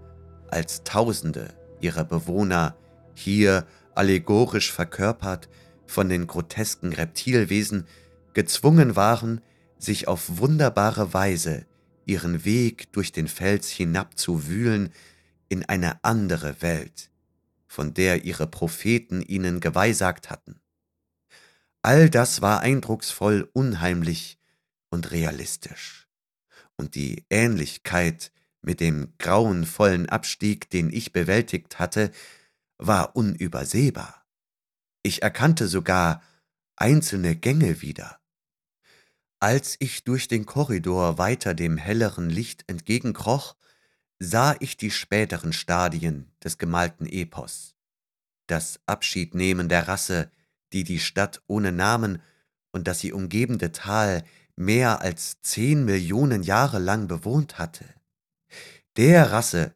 als 0.49 0.84
Tausende 0.84 1.54
ihrer 1.80 2.04
Bewohner 2.04 2.75
hier 3.13 3.65
allegorisch 3.95 4.71
verkörpert 4.71 5.49
von 5.88 6.10
den 6.10 6.28
grotesken 6.28 6.93
Reptilwesen 6.93 7.86
gezwungen 8.34 8.95
waren, 8.95 9.41
sich 9.78 10.08
auf 10.08 10.38
wunderbare 10.38 11.13
Weise 11.13 11.65
ihren 12.06 12.45
Weg 12.45 12.91
durch 12.93 13.12
den 13.12 13.28
Fels 13.28 13.69
hinabzuwühlen, 13.69 14.91
in 15.49 15.65
eine 15.65 16.03
andere 16.03 16.62
Welt, 16.62 17.12
von 17.67 17.93
der 17.93 18.23
ihre 18.23 18.47
Propheten 18.47 19.21
ihnen 19.21 19.59
geweissagt 19.59 20.29
hatten. 20.29 20.62
All 21.81 22.09
das 22.09 22.41
war 22.41 22.62
eindrucksvoll, 22.62 23.49
unheimlich 23.53 24.39
und 24.89 25.12
realistisch. 25.12 26.07
Und 26.77 26.95
die 26.95 27.25
Ähnlichkeit 27.29 28.31
mit 28.62 28.79
dem 28.79 29.13
grauenvollen 29.17 30.09
Abstieg, 30.09 30.69
den 30.69 30.91
ich 30.91 31.13
bewältigt 31.13 31.79
hatte, 31.79 32.12
war 32.77 33.15
unübersehbar. 33.15 34.25
Ich 35.03 35.21
erkannte 35.21 35.67
sogar 35.67 36.21
einzelne 36.75 37.35
Gänge 37.35 37.81
wieder. 37.81 38.19
Als 39.39 39.77
ich 39.79 40.03
durch 40.03 40.27
den 40.27 40.45
Korridor 40.45 41.17
weiter 41.17 41.53
dem 41.53 41.77
helleren 41.77 42.29
Licht 42.29 42.65
entgegenkroch, 42.67 43.55
sah 44.19 44.55
ich 44.60 44.75
die 44.75 44.91
späteren 44.91 45.53
Stadien 45.53 46.29
des 46.43 46.58
gemalten 46.58 47.05
Epos. 47.05 47.75
Das 48.47 48.82
Abschiednehmen 48.86 49.69
der 49.69 49.88
Rasse, 49.88 50.29
die 50.73 50.84
die 50.84 50.99
Stadt 50.99 51.41
ohne 51.47 51.71
Namen 51.71 52.21
und 52.71 52.88
das 52.88 52.99
sie 52.99 53.13
umgebende 53.13 53.71
Tal 53.71 54.23
mehr 54.55 55.01
als 55.01 55.41
zehn 55.41 55.86
Millionen 55.86 56.43
Jahre 56.43 56.79
lang 56.79 57.08
bewohnt 57.08 57.58
hatte. 57.58 57.86
Der 58.97 59.32
Rasse, 59.32 59.73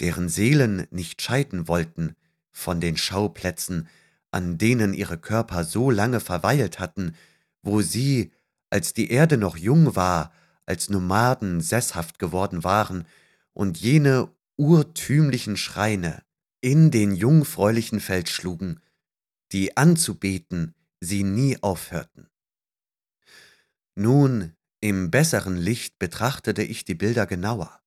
deren 0.00 0.28
Seelen 0.28 0.88
nicht 0.90 1.22
scheiden 1.22 1.68
wollten 1.68 2.16
von 2.50 2.80
den 2.80 2.96
Schauplätzen, 2.96 3.88
an 4.32 4.58
denen 4.58 4.92
ihre 4.92 5.18
Körper 5.18 5.62
so 5.62 5.90
lange 5.90 6.18
verweilt 6.18 6.80
hatten, 6.80 7.14
wo 7.62 7.80
sie, 7.80 8.32
als 8.70 8.92
die 8.92 9.10
Erde 9.10 9.38
noch 9.38 9.56
jung 9.56 9.94
war, 9.94 10.32
als 10.66 10.90
Nomaden 10.90 11.60
sesshaft 11.60 12.18
geworden 12.18 12.64
waren 12.64 13.06
und 13.58 13.76
jene 13.76 14.32
urtümlichen 14.56 15.56
Schreine 15.56 16.22
in 16.60 16.92
den 16.92 17.12
jungfräulichen 17.12 17.98
Feld 17.98 18.28
schlugen, 18.28 18.80
die 19.50 19.76
anzubeten 19.76 20.76
sie 21.00 21.24
nie 21.24 21.60
aufhörten. 21.60 22.28
Nun, 23.96 24.52
im 24.80 25.10
besseren 25.10 25.56
Licht 25.56 25.98
betrachtete 25.98 26.62
ich 26.62 26.84
die 26.84 26.94
Bilder 26.94 27.26
genauer, 27.26 27.82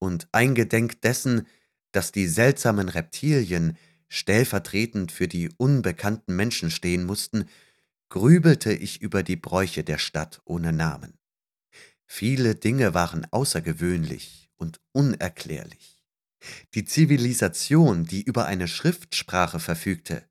und 0.00 0.26
eingedenk 0.32 1.00
dessen, 1.02 1.46
dass 1.92 2.10
die 2.10 2.26
seltsamen 2.26 2.88
Reptilien 2.88 3.78
stellvertretend 4.08 5.12
für 5.12 5.28
die 5.28 5.50
unbekannten 5.56 6.34
Menschen 6.34 6.72
stehen 6.72 7.04
mussten, 7.04 7.48
grübelte 8.08 8.72
ich 8.72 9.00
über 9.00 9.22
die 9.22 9.36
Bräuche 9.36 9.84
der 9.84 9.98
Stadt 9.98 10.42
ohne 10.44 10.72
Namen. 10.72 11.16
Viele 12.06 12.56
Dinge 12.56 12.92
waren 12.92 13.24
außergewöhnlich 13.30 14.41
und 14.62 14.80
unerklärlich. 14.92 16.02
Die 16.74 16.84
Zivilisation, 16.84 18.04
die 18.04 18.22
über 18.22 18.46
eine 18.46 18.68
Schriftsprache 18.68 19.60
verfügte, 19.60 20.24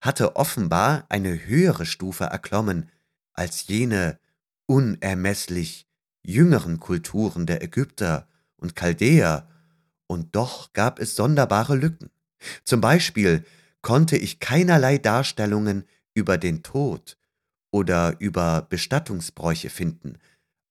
hatte 0.00 0.36
offenbar 0.36 1.06
eine 1.08 1.46
höhere 1.46 1.86
Stufe 1.86 2.24
erklommen 2.24 2.90
als 3.32 3.68
jene 3.68 4.18
unermesslich 4.66 5.86
jüngeren 6.22 6.78
Kulturen 6.80 7.46
der 7.46 7.62
Ägypter 7.62 8.28
und 8.56 8.76
Chaldäer, 8.76 9.48
und 10.08 10.34
doch 10.34 10.72
gab 10.72 10.98
es 10.98 11.14
sonderbare 11.16 11.76
Lücken. 11.76 12.10
Zum 12.64 12.80
Beispiel 12.80 13.44
konnte 13.82 14.16
ich 14.16 14.40
keinerlei 14.40 14.98
Darstellungen 14.98 15.84
über 16.14 16.38
den 16.38 16.62
Tod 16.62 17.16
oder 17.70 18.18
über 18.18 18.62
Bestattungsbräuche 18.62 19.70
finden, 19.70 20.18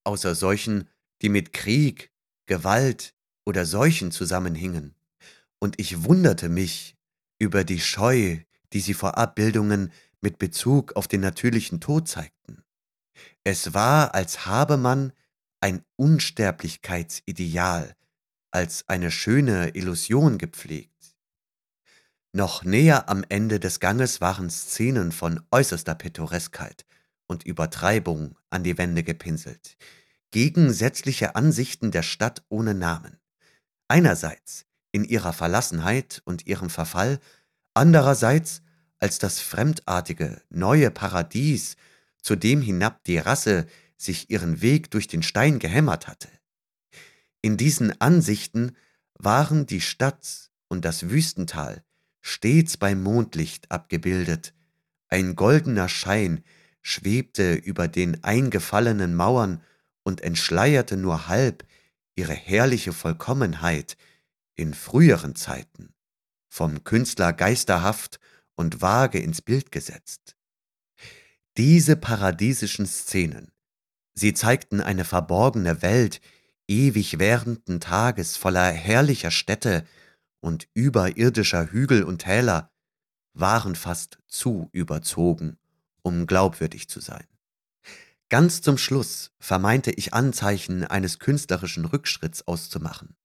außer 0.03 0.33
solchen, 0.35 0.89
die 1.21 1.29
mit 1.29 1.53
Krieg, 1.53 2.11
Gewalt 2.47 3.13
oder 3.45 3.65
Seuchen 3.65 4.11
zusammenhingen. 4.11 4.95
Und 5.59 5.79
ich 5.79 6.03
wunderte 6.03 6.49
mich 6.49 6.95
über 7.39 7.63
die 7.63 7.79
Scheu, 7.79 8.39
die 8.73 8.79
sie 8.79 8.95
vor 8.95 9.17
Abbildungen 9.17 9.91
mit 10.21 10.39
Bezug 10.39 10.95
auf 10.95 11.07
den 11.07 11.21
natürlichen 11.21 11.79
Tod 11.79 12.07
zeigten. 12.07 12.63
Es 13.43 13.73
war, 13.73 14.15
als 14.15 14.45
habe 14.45 14.77
man 14.77 15.13
ein 15.61 15.83
Unsterblichkeitsideal 15.95 17.95
als 18.51 18.87
eine 18.87 19.11
schöne 19.11 19.75
Illusion 19.75 20.37
gepflegt. 20.37 20.91
Noch 22.33 22.63
näher 22.63 23.09
am 23.09 23.23
Ende 23.29 23.59
des 23.59 23.79
Ganges 23.79 24.21
waren 24.21 24.49
Szenen 24.49 25.11
von 25.11 25.41
äußerster 25.51 25.95
Pittoreskheit 25.95 26.85
und 27.27 27.43
Übertreibung 27.43 28.37
an 28.49 28.63
die 28.63 28.77
Wände 28.77 29.03
gepinselt, 29.03 29.77
gegensätzliche 30.31 31.35
Ansichten 31.35 31.91
der 31.91 32.03
Stadt 32.03 32.43
ohne 32.49 32.73
Namen. 32.73 33.19
Einerseits 33.87 34.65
in 34.91 35.03
ihrer 35.03 35.33
Verlassenheit 35.33 36.21
und 36.25 36.47
ihrem 36.47 36.69
Verfall, 36.69 37.19
andererseits 37.73 38.61
als 38.99 39.19
das 39.19 39.39
fremdartige, 39.39 40.41
neue 40.49 40.91
Paradies, 40.91 41.75
zu 42.21 42.35
dem 42.35 42.61
hinab 42.61 43.03
die 43.03 43.19
Rasse 43.19 43.67
sich 43.95 44.29
ihren 44.29 44.61
Weg 44.61 44.91
durch 44.91 45.07
den 45.07 45.23
Stein 45.23 45.59
gehämmert 45.59 46.07
hatte. 46.07 46.29
In 47.41 47.57
diesen 47.57 47.99
Ansichten 48.01 48.75
waren 49.13 49.65
die 49.65 49.81
Stadt 49.81 50.51
und 50.67 50.83
das 50.83 51.09
Wüstental 51.09 51.83
stets 52.21 52.75
beim 52.77 53.01
Mondlicht 53.01 53.71
abgebildet, 53.71 54.53
ein 55.09 55.35
goldener 55.35 55.87
Schein 55.87 56.43
schwebte 56.81 57.53
über 57.53 57.87
den 57.87 58.23
eingefallenen 58.23 59.15
Mauern 59.15 59.61
und 60.07 60.21
entschleierte 60.21 60.95
nur 60.95 61.27
halb 61.27 61.65
ihre 62.15 62.33
herrliche 62.33 62.93
Vollkommenheit 62.93 63.97
in 64.55 64.73
früheren 64.73 65.35
Zeiten, 65.35 65.93
vom 66.47 66.85
Künstler 66.85 67.33
geisterhaft 67.33 68.21
und 68.55 68.81
vage 68.81 69.19
ins 69.19 69.41
Bild 69.41 69.69
gesetzt. 69.69 70.37
Diese 71.57 71.97
paradiesischen 71.97 72.85
Szenen, 72.85 73.51
sie 74.13 74.33
zeigten 74.33 74.79
eine 74.79 75.03
verborgene 75.03 75.81
Welt 75.81 76.21
ewig 76.69 77.19
währenden 77.19 77.81
Tages 77.81 78.37
voller 78.37 78.71
herrlicher 78.71 79.31
Städte 79.31 79.85
und 80.39 80.69
überirdischer 80.73 81.69
Hügel 81.69 82.03
und 82.03 82.19
Täler, 82.19 82.71
waren 83.33 83.75
fast 83.75 84.19
zu 84.25 84.69
überzogen, 84.71 85.57
um 86.01 86.27
glaubwürdig 86.27 86.87
zu 86.87 87.01
sein. 87.01 87.27
Ganz 88.29 88.61
zum 88.61 88.77
Schluss 88.77 89.31
vermeinte 89.39 89.91
ich 89.91 90.13
Anzeichen 90.13 90.83
eines 90.83 91.19
künstlerischen 91.19 91.85
Rückschritts 91.85 92.45
auszumachen. 92.45 93.15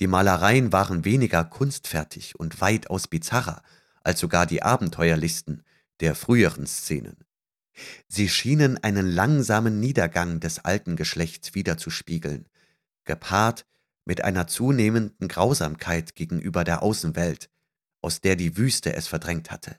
Die 0.00 0.06
Malereien 0.06 0.70
waren 0.70 1.06
weniger 1.06 1.44
kunstfertig 1.44 2.38
und 2.38 2.60
weitaus 2.60 3.08
bizarrer 3.08 3.62
als 4.02 4.20
sogar 4.20 4.44
die 4.44 4.62
abenteuerlichsten 4.62 5.62
der 6.00 6.14
früheren 6.14 6.66
Szenen. 6.66 7.24
Sie 8.06 8.28
schienen 8.28 8.76
einen 8.84 9.06
langsamen 9.06 9.80
Niedergang 9.80 10.40
des 10.40 10.58
alten 10.58 10.96
Geschlechts 10.96 11.54
wiederzuspiegeln, 11.54 12.46
gepaart 13.04 13.64
mit 14.04 14.22
einer 14.22 14.46
zunehmenden 14.46 15.28
Grausamkeit 15.28 16.14
gegenüber 16.14 16.64
der 16.64 16.82
Außenwelt, 16.82 17.48
aus 18.02 18.20
der 18.20 18.36
die 18.36 18.58
Wüste 18.58 18.94
es 18.94 19.08
verdrängt 19.08 19.50
hatte. 19.50 19.76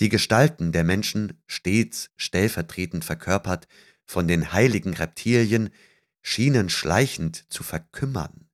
Die 0.00 0.08
Gestalten 0.08 0.72
der 0.72 0.82
Menschen, 0.82 1.34
stets 1.46 2.10
stellvertretend 2.16 3.04
verkörpert 3.04 3.68
von 4.06 4.26
den 4.26 4.52
heiligen 4.52 4.94
Reptilien, 4.94 5.68
schienen 6.22 6.70
schleichend 6.70 7.44
zu 7.50 7.62
verkümmern, 7.62 8.48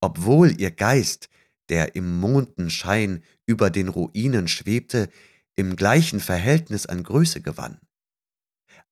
obwohl 0.00 0.60
ihr 0.60 0.70
Geist, 0.70 1.28
der 1.68 1.96
im 1.96 2.18
Mondenschein 2.20 3.24
über 3.44 3.70
den 3.70 3.88
Ruinen 3.88 4.46
schwebte, 4.46 5.10
im 5.56 5.74
gleichen 5.74 6.20
Verhältnis 6.20 6.86
an 6.86 7.02
Größe 7.02 7.40
gewann. 7.40 7.80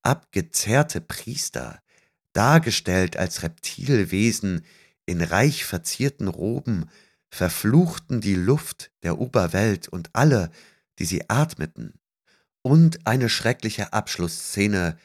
Abgezerrte 0.02 1.00
Priester, 1.00 1.80
dargestellt 2.32 3.16
als 3.16 3.44
Reptilwesen 3.44 4.64
in 5.06 5.22
reich 5.22 5.64
verzierten 5.64 6.26
Roben, 6.26 6.88
verfluchten 7.30 8.20
die 8.20 8.34
Luft 8.34 8.90
der 9.02 9.18
Oberwelt 9.18 9.88
und 9.88 10.10
alle, 10.14 10.50
die 11.02 11.06
sie 11.06 11.28
atmeten. 11.28 11.98
Und 12.62 13.08
eine 13.08 13.28
schreckliche 13.28 13.92
Abschlussszene 13.92 14.96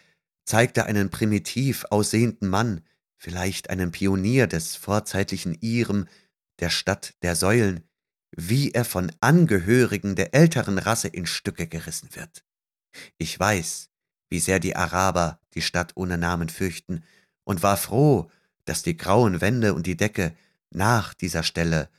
zeigte 0.45 0.85
einen 0.85 1.09
primitiv 1.09 1.85
aussehenden 1.89 2.49
Mann, 2.49 2.81
vielleicht 3.17 3.71
einen 3.71 3.91
Pionier 3.91 4.45
des 4.45 4.75
vorzeitlichen 4.75 5.55
Irem, 5.59 6.05
der 6.59 6.69
Stadt 6.69 7.15
der 7.23 7.35
Säulen, 7.35 7.83
wie 8.29 8.73
er 8.73 8.85
von 8.85 9.11
Angehörigen 9.21 10.15
der 10.15 10.35
älteren 10.35 10.77
Rasse 10.77 11.07
in 11.07 11.25
Stücke 11.25 11.65
gerissen 11.65 12.09
wird. 12.13 12.45
Ich 13.17 13.39
weiß, 13.39 13.89
wie 14.29 14.39
sehr 14.39 14.59
die 14.59 14.75
Araber 14.75 15.39
die 15.55 15.63
Stadt 15.63 15.93
ohne 15.95 16.19
Namen 16.19 16.49
fürchten, 16.49 17.03
und 17.43 17.63
war 17.63 17.77
froh, 17.77 18.29
dass 18.65 18.83
die 18.83 18.97
grauen 18.97 19.41
Wände 19.41 19.73
und 19.73 19.87
die 19.87 19.97
Decke 19.97 20.35
nach 20.69 21.15
dieser 21.15 21.41
Stelle 21.41 21.89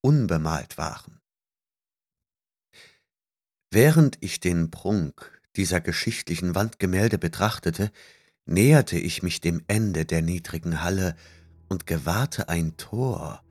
unbemalt 0.00 0.78
waren. 0.78 1.17
Während 3.70 4.16
ich 4.20 4.40
den 4.40 4.70
Prunk 4.70 5.40
dieser 5.56 5.80
geschichtlichen 5.80 6.54
Wandgemälde 6.54 7.18
betrachtete, 7.18 7.90
näherte 8.46 8.98
ich 8.98 9.22
mich 9.22 9.42
dem 9.42 9.62
Ende 9.68 10.06
der 10.06 10.22
niedrigen 10.22 10.82
Halle 10.82 11.14
und 11.68 11.86
gewahrte 11.86 12.48
ein 12.48 12.78
Tor, 12.78 13.42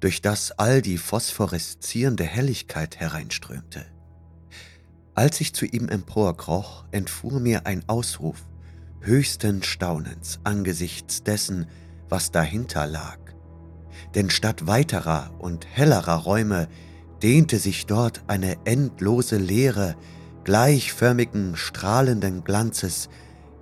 durch 0.00 0.22
das 0.22 0.52
all 0.52 0.80
die 0.80 0.96
phosphoreszierende 0.96 2.24
Helligkeit 2.24 2.96
hereinströmte. 2.96 3.84
Als 5.14 5.40
ich 5.42 5.52
zu 5.52 5.66
ihm 5.66 5.88
emporkroch, 5.88 6.84
entfuhr 6.90 7.40
mir 7.40 7.66
ein 7.66 7.86
Ausruf 7.86 8.46
höchsten 9.00 9.62
Staunens 9.62 10.40
angesichts 10.42 11.22
dessen, 11.22 11.66
was 12.08 12.32
dahinter 12.32 12.86
lag. 12.86 13.18
Denn 14.14 14.30
statt 14.30 14.66
weiterer 14.66 15.34
und 15.38 15.66
hellerer 15.66 16.16
Räume 16.16 16.68
dehnte 17.22 17.58
sich 17.58 17.86
dort 17.86 18.22
eine 18.26 18.56
endlose 18.64 19.36
Leere 19.36 19.96
gleichförmigen, 20.44 21.56
strahlenden 21.56 22.44
Glanzes, 22.44 23.08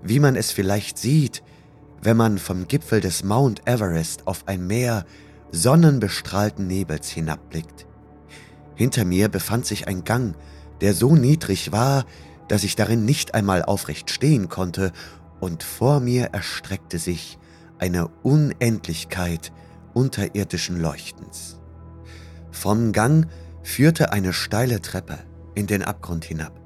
wie 0.02 0.20
man 0.20 0.36
es 0.36 0.50
vielleicht 0.50 0.98
sieht, 0.98 1.42
wenn 2.02 2.16
man 2.16 2.36
vom 2.36 2.68
Gipfel 2.68 3.00
des 3.00 3.24
Mount 3.24 3.66
Everest 3.66 4.26
auf 4.26 4.46
ein 4.46 4.66
Meer 4.66 5.06
sonnenbestrahlten 5.50 6.66
Nebels 6.66 7.08
hinabblickt. 7.08 7.86
Hinter 8.74 9.04
mir 9.04 9.28
befand 9.28 9.64
sich 9.64 9.88
ein 9.88 10.04
Gang, 10.04 10.36
der 10.80 10.92
so 10.92 11.14
niedrig 11.14 11.72
war, 11.72 12.04
dass 12.48 12.64
ich 12.64 12.76
darin 12.76 13.04
nicht 13.04 13.34
einmal 13.34 13.62
aufrecht 13.62 14.10
stehen 14.10 14.48
konnte 14.48 14.92
und 15.40 15.62
vor 15.62 16.00
mir 16.00 16.26
erstreckte 16.32 16.98
sich 16.98 17.38
eine 17.78 18.08
Unendlichkeit 18.22 19.52
unterirdischen 19.94 20.80
Leuchtens. 20.80 21.58
Vom 22.50 22.92
Gang 22.92 23.26
führte 23.64 24.12
eine 24.12 24.32
steile 24.32 24.80
Treppe 24.80 25.18
in 25.56 25.66
den 25.66 25.82
Abgrund 25.82 26.24
hinab. 26.24 26.60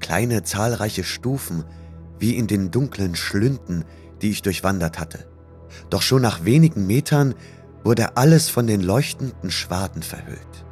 Kleine 0.00 0.42
zahlreiche 0.42 1.04
Stufen 1.04 1.64
wie 2.18 2.36
in 2.36 2.46
den 2.46 2.70
dunklen 2.70 3.14
Schlünden, 3.14 3.84
die 4.20 4.30
ich 4.30 4.42
durchwandert 4.42 4.98
hatte. 4.98 5.26
Doch 5.88 6.02
schon 6.02 6.20
nach 6.20 6.44
wenigen 6.44 6.86
Metern 6.86 7.34
wurde 7.84 8.16
alles 8.16 8.50
von 8.50 8.66
den 8.66 8.82
leuchtenden 8.82 9.50
Schwaden 9.50 10.02
verhüllt. 10.02 10.64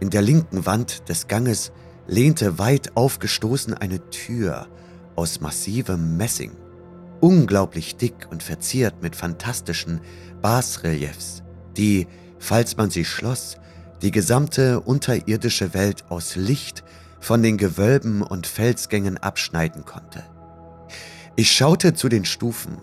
In 0.00 0.10
der 0.10 0.22
linken 0.22 0.66
Wand 0.66 1.08
des 1.08 1.28
Ganges 1.28 1.72
lehnte 2.06 2.58
weit 2.58 2.96
aufgestoßen 2.96 3.74
eine 3.74 4.10
Tür 4.10 4.66
aus 5.14 5.40
massivem 5.40 6.16
Messing. 6.16 6.52
unglaublich 7.20 7.96
dick 7.96 8.28
und 8.30 8.42
verziert 8.42 9.02
mit 9.02 9.16
fantastischen 9.16 10.00
Basreliefs, 10.42 11.42
die, 11.74 12.06
falls 12.38 12.76
man 12.76 12.90
sie 12.90 13.06
schloss, 13.06 13.56
die 14.04 14.10
gesamte 14.10 14.80
unterirdische 14.80 15.72
Welt 15.72 16.04
aus 16.10 16.36
Licht 16.36 16.84
von 17.20 17.42
den 17.42 17.56
Gewölben 17.56 18.20
und 18.20 18.46
Felsgängen 18.46 19.16
abschneiden 19.16 19.86
konnte. 19.86 20.22
Ich 21.36 21.50
schaute 21.50 21.94
zu 21.94 22.10
den 22.10 22.26
Stufen, 22.26 22.76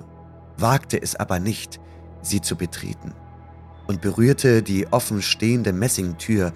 wagte 0.58 1.00
es 1.00 1.16
aber 1.16 1.38
nicht, 1.38 1.80
sie 2.24 2.42
zu 2.42 2.56
betreten, 2.56 3.14
und 3.86 4.02
berührte 4.02 4.64
die 4.64 4.88
offen 4.88 5.22
stehende 5.22 5.74
Messingtür, 5.74 6.54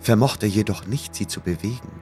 vermochte 0.00 0.46
jedoch 0.46 0.84
nicht, 0.84 1.14
sie 1.14 1.28
zu 1.28 1.40
bewegen. 1.40 1.92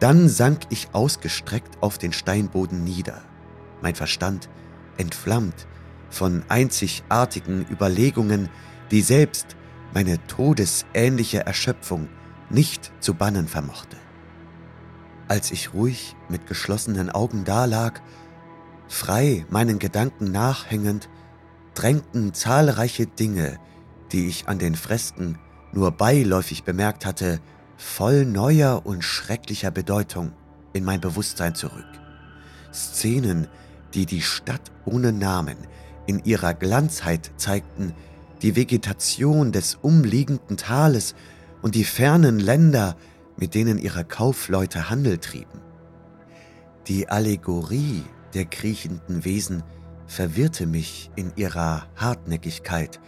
Dann 0.00 0.28
sank 0.28 0.62
ich 0.70 0.88
ausgestreckt 0.94 1.80
auf 1.80 1.96
den 1.96 2.12
Steinboden 2.12 2.82
nieder, 2.82 3.22
mein 3.82 3.94
Verstand 3.94 4.48
entflammt 4.96 5.68
von 6.10 6.42
einzigartigen 6.48 7.66
Überlegungen, 7.70 8.48
die 8.90 9.00
selbst 9.00 9.54
meine 9.94 10.18
todesähnliche 10.26 11.46
Erschöpfung 11.46 12.08
nicht 12.50 12.92
zu 13.00 13.14
bannen 13.14 13.48
vermochte. 13.48 13.96
Als 15.28 15.52
ich 15.52 15.72
ruhig 15.72 16.16
mit 16.28 16.46
geschlossenen 16.46 17.10
Augen 17.10 17.44
dalag, 17.44 18.02
frei 18.88 19.46
meinen 19.48 19.78
Gedanken 19.78 20.32
nachhängend, 20.32 21.08
drängten 21.74 22.34
zahlreiche 22.34 23.06
Dinge, 23.06 23.58
die 24.12 24.28
ich 24.28 24.48
an 24.48 24.58
den 24.58 24.74
Fresken 24.74 25.38
nur 25.72 25.92
beiläufig 25.92 26.64
bemerkt 26.64 27.06
hatte, 27.06 27.40
voll 27.76 28.26
neuer 28.26 28.84
und 28.84 29.02
schrecklicher 29.02 29.70
Bedeutung 29.70 30.32
in 30.72 30.84
mein 30.84 31.00
Bewusstsein 31.00 31.54
zurück. 31.54 31.86
Szenen, 32.72 33.48
die 33.94 34.06
die 34.06 34.22
Stadt 34.22 34.72
ohne 34.84 35.12
Namen 35.12 35.56
in 36.06 36.22
ihrer 36.24 36.52
Glanzheit 36.52 37.30
zeigten, 37.36 37.94
die 38.44 38.56
Vegetation 38.56 39.52
des 39.52 39.78
umliegenden 39.80 40.58
Tales 40.58 41.14
und 41.62 41.74
die 41.74 41.82
fernen 41.82 42.38
Länder, 42.38 42.94
mit 43.38 43.54
denen 43.54 43.78
ihre 43.78 44.04
Kaufleute 44.04 44.90
Handel 44.90 45.16
trieben. 45.16 45.62
Die 46.86 47.08
Allegorie 47.08 48.02
der 48.34 48.44
kriechenden 48.44 49.24
Wesen 49.24 49.62
verwirrte 50.06 50.66
mich 50.66 51.10
in 51.16 51.32
ihrer 51.36 51.86
Hartnäckigkeit, 51.96 53.00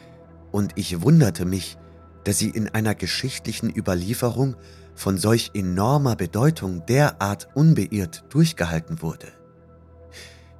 und 0.52 0.72
ich 0.76 1.02
wunderte 1.02 1.44
mich, 1.44 1.76
dass 2.24 2.38
sie 2.38 2.48
in 2.48 2.70
einer 2.70 2.94
geschichtlichen 2.94 3.68
Überlieferung 3.68 4.56
von 4.94 5.18
solch 5.18 5.50
enormer 5.52 6.16
Bedeutung 6.16 6.86
derart 6.86 7.48
unbeirrt 7.54 8.24
durchgehalten 8.30 9.02
wurde. 9.02 9.28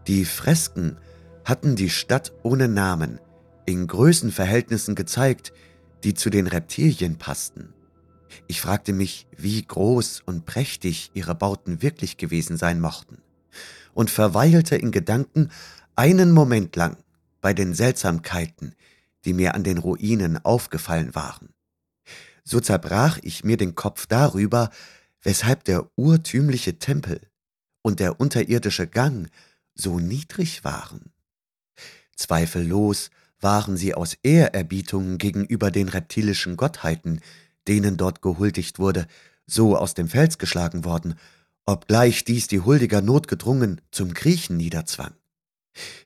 Die 0.07 0.27
Fresken 0.27 0.99
hatten 1.47 1.77
die 1.77 1.89
Stadt 1.89 2.35
ohne 2.43 2.69
Namen 2.69 3.21
in 3.67 3.87
Größenverhältnissen 3.87 4.95
gezeigt, 4.95 5.53
die 6.05 6.15
zu 6.15 6.31
den 6.31 6.47
Reptilien 6.47 7.19
passten. 7.19 7.75
Ich 8.47 8.61
fragte 8.61 8.93
mich, 8.93 9.27
wie 9.37 9.63
groß 9.63 10.23
und 10.25 10.47
prächtig 10.47 11.11
ihre 11.15 11.35
Bauten 11.35 11.83
wirklich 11.83 12.17
gewesen 12.17 12.57
sein 12.57 12.81
mochten, 12.81 13.19
und 13.93 14.11
verweilte 14.11 14.77
in 14.77 14.93
Gedanken 14.93 15.51
einen 15.97 16.33
Moment 16.33 16.77
lang 16.77 16.97
bei 17.41 17.55
den 17.55 17.75
Seltsamkeiten, 17.75 18.75
die 19.25 19.33
mir 19.33 19.55
an 19.55 19.65
den 19.65 19.79
Ruinen 19.79 20.45
aufgefallen 20.45 21.15
waren. 21.15 21.49
So 22.45 22.61
zerbrach 22.61 23.19
ich 23.23 23.43
mir 23.43 23.57
den 23.57 23.75
Kopf 23.75 24.07
darüber, 24.07 24.71
weshalb 25.23 25.65
der 25.65 25.91
urtümliche 25.97 26.79
Tempel 26.79 27.21
und 27.83 27.99
der 27.99 28.21
unterirdische 28.21 28.87
Gang 28.87 29.29
so 29.75 29.99
niedrig 29.99 30.63
waren. 30.63 31.13
Zweifellos 32.15 33.11
waren 33.41 33.77
sie 33.77 33.95
aus 33.95 34.17
Ehrerbietung 34.23 35.19
gegenüber 35.19 35.71
den 35.71 35.89
reptilischen 35.89 36.57
Gottheiten, 36.57 37.21
denen 37.69 37.97
dort 37.97 38.23
gehuldigt 38.23 38.79
wurde, 38.79 39.07
so 39.47 39.77
aus 39.77 39.95
dem 39.95 40.09
Fels 40.09 40.39
geschlagen 40.39 40.85
worden, 40.85 41.15
obgleich 41.67 42.25
dies 42.25 42.47
die 42.49 42.61
Huldiger 42.61 43.03
notgedrungen 43.03 43.81
zum 43.91 44.15
Kriechen 44.15 44.57
niederzwang. 44.57 45.13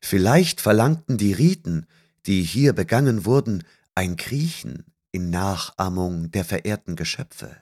Vielleicht 0.00 0.60
verlangten 0.60 1.16
die 1.18 1.32
Riten, 1.32 1.86
die 2.26 2.42
hier 2.42 2.72
begangen 2.72 3.24
wurden, 3.24 3.64
ein 3.94 4.16
Kriechen 4.16 4.84
in 5.12 5.30
Nachahmung 5.30 6.30
der 6.30 6.44
verehrten 6.44 6.96
Geschöpfe. 6.96 7.56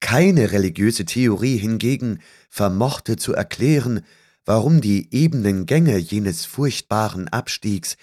Keine 0.00 0.52
religiöse 0.52 1.04
Theorie 1.04 1.56
hingegen 1.56 2.20
vermochte 2.48 3.16
zu 3.16 3.34
erklären, 3.34 4.04
warum 4.44 4.80
die 4.80 5.12
ebenen 5.12 5.66
Gänge 5.66 5.98
jenes 5.98 6.44
furchtbaren 6.44 7.28
Abstiegs 7.28 7.96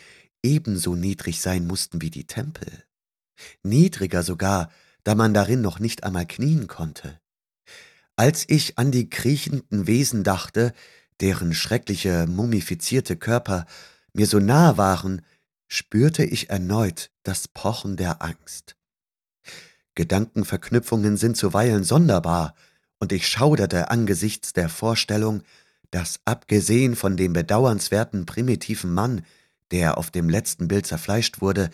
ebenso 0.46 0.96
niedrig 0.96 1.42
sein 1.42 1.66
mussten 1.66 2.02
wie 2.02 2.12
die 2.12 2.28
Tempel. 2.28 2.84
Niedriger 3.64 4.22
sogar, 4.22 4.70
da 5.04 5.16
man 5.16 5.34
darin 5.34 5.62
noch 5.62 5.80
nicht 5.80 6.04
einmal 6.04 6.28
knien 6.28 6.68
konnte. 6.68 7.20
Als 8.16 8.46
ich 8.48 8.78
an 8.78 8.92
die 8.92 9.10
kriechenden 9.10 9.88
Wesen 9.88 10.24
dachte, 10.24 10.74
deren 11.20 11.54
schreckliche 11.54 12.28
mumifizierte 12.28 13.18
Körper 13.18 13.66
mir 14.14 14.28
so 14.28 14.40
nahe 14.40 14.78
waren, 14.78 15.24
spürte 15.68 16.24
ich 16.24 16.50
erneut 16.50 17.12
das 17.24 17.48
Pochen 17.48 17.98
der 17.98 18.22
Angst. 18.22 18.78
Gedankenverknüpfungen 19.96 21.18
sind 21.18 21.38
zuweilen 21.38 21.84
sonderbar, 21.84 22.54
und 23.00 23.12
ich 23.12 23.28
schauderte 23.28 23.90
angesichts 23.90 24.54
der 24.54 24.70
Vorstellung, 24.70 25.44
dass 25.92 26.20
abgesehen 26.24 26.96
von 26.96 27.18
dem 27.18 27.34
bedauernswerten 27.34 28.26
primitiven 28.26 28.94
Mann, 28.94 29.26
der 29.76 29.98
auf 29.98 30.10
dem 30.10 30.30
letzten 30.30 30.70
Bild 30.70 30.88
zerfleischt 30.88 31.42
wurde, 31.42 31.70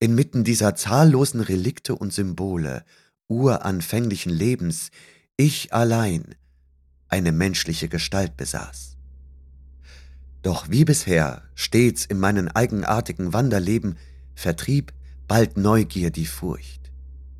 inmitten 0.00 0.44
dieser 0.44 0.74
zahllosen 0.74 1.42
Relikte 1.42 1.94
und 1.94 2.10
Symbole 2.10 2.84
uranfänglichen 3.28 4.32
Lebens 4.32 4.90
ich 5.36 5.74
allein 5.74 6.36
eine 7.08 7.32
menschliche 7.32 7.90
Gestalt 7.90 8.38
besaß. 8.38 8.96
Doch 10.40 10.70
wie 10.70 10.86
bisher 10.86 11.42
stets 11.54 12.06
in 12.06 12.18
meinen 12.18 12.48
eigenartigen 12.48 13.34
Wanderleben 13.34 13.98
vertrieb 14.34 14.94
bald 15.28 15.58
Neugier 15.58 16.10
die 16.10 16.26
Furcht, 16.26 16.92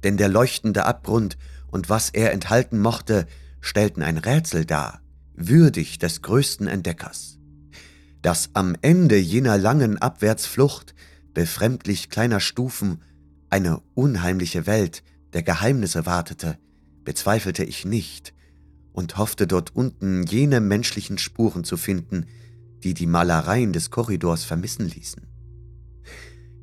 denn 0.03 0.19
der 0.19 0.29
leuchtende 0.29 0.85
Abgrund 0.85 1.39
und 1.71 1.89
was 1.89 2.11
er 2.11 2.33
enthalten 2.33 2.79
mochte, 2.79 3.27
stellten 3.63 4.03
ein 4.03 4.19
Rätsel 4.19 4.67
dar, 4.67 5.01
würdig 5.35 5.99
des 5.99 6.21
größten 6.21 6.67
Entdeckers. 6.67 7.39
Dass 8.25 8.49
am 8.55 8.75
Ende 8.81 9.19
jener 9.19 9.59
langen 9.59 9.99
Abwärtsflucht 9.99 10.95
befremdlich 11.35 12.09
kleiner 12.09 12.41
Stufen 12.41 13.03
eine 13.51 13.83
unheimliche 13.93 14.67
Welt 14.67 15.03
der 15.35 15.43
Geheimnisse 15.43 16.07
wartete, 16.07 16.57
bezweifelte 17.05 17.65
ich 17.65 17.85
nicht 17.85 18.33
und 18.95 19.19
hoffte 19.19 19.47
dort 19.47 19.77
unten 19.77 20.23
jene 20.23 20.63
menschlichen 20.63 21.19
Spuren 21.19 21.65
zu 21.65 21.77
finden, 21.77 22.25
die 22.83 22.95
die 22.95 23.07
Malereien 23.07 23.75
des 23.75 23.91
Korridors 23.91 24.43
vermissen 24.43 24.89
ließen. 24.89 25.27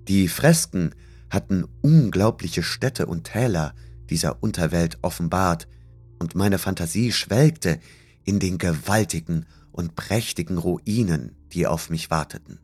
Die 0.07 0.29
Fresken 0.29 0.95
hatten 1.29 1.65
unglaubliche 1.81 2.63
Städte 2.63 3.05
und 3.05 3.25
Täler 3.25 3.75
dieser 4.09 4.41
Unterwelt 4.41 4.97
offenbart, 5.03 5.67
und 6.17 6.33
meine 6.33 6.57
Fantasie 6.57 7.11
schwelgte 7.11 7.79
in 8.23 8.39
den 8.39 8.57
gewaltigen 8.57 9.45
und 9.71 9.95
prächtigen 9.95 10.57
Ruinen, 10.57 11.35
die 11.53 11.67
auf 11.67 11.89
mich 11.89 12.09
warteten. 12.09 12.59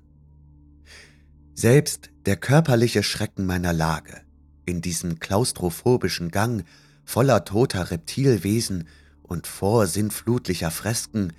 Selbst 1.53 2.09
der 2.25 2.38
körperliche 2.38 3.03
Schrecken 3.03 3.45
meiner 3.45 3.73
Lage, 3.73 4.21
in 4.65 4.81
diesem 4.81 5.19
klaustrophobischen 5.19 6.29
Gang 6.29 6.63
voller 7.03 7.45
toter 7.45 7.89
Reptilwesen 7.89 8.88
und 9.23 9.47
vorsinnflutlicher 9.47 10.71
Fresken, 10.71 11.33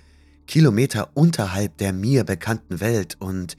Kilometer 0.47 1.11
unterhalb 1.13 1.77
der 1.77 1.93
mir 1.93 2.23
bekannten 2.23 2.79
Welt 2.79 3.17
und 3.19 3.55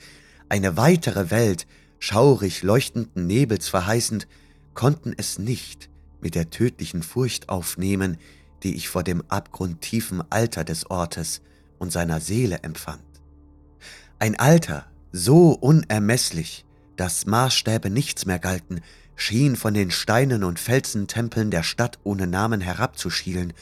eine 0.49 0.77
weitere 0.77 1.31
Welt, 1.31 1.67
schaurig 2.01 2.63
leuchtenden 2.63 3.27
Nebels 3.27 3.69
verheißend, 3.69 4.27
konnten 4.75 5.15
es 5.17 5.39
nicht 5.39 5.89
mit 6.21 6.35
der 6.35 6.51
tödlichen 6.51 7.03
Furcht 7.03 7.49
aufnehmen, 7.49 8.19
die 8.63 8.75
ich 8.75 8.89
vor 8.89 9.05
dem 9.05 9.23
abgrundtiefen 9.29 10.23
Alter 10.31 10.65
des 10.65 10.91
Ortes 10.91 11.41
und 11.79 11.93
seiner 11.93 12.21
Seele 12.21 12.59
empfand. 12.63 13.10
Ein 14.23 14.39
Alter 14.39 14.85
so 15.13 15.53
unermesslich, 15.53 16.67
dass 16.97 17.25
Maßstäbe 17.25 17.89
nichts 17.89 18.27
mehr 18.27 18.39
galten, 18.39 18.83
schien 19.17 19.57
von 19.57 19.73
den 19.73 19.91
Steinen 19.91 20.45
und 20.45 20.59
Felsentempeln 20.59 21.51
der 21.51 21.63
Stadt 21.63 21.99
ohne 22.05 22.27
Namen 22.27 22.61
herabzuschielen, 22.61 23.55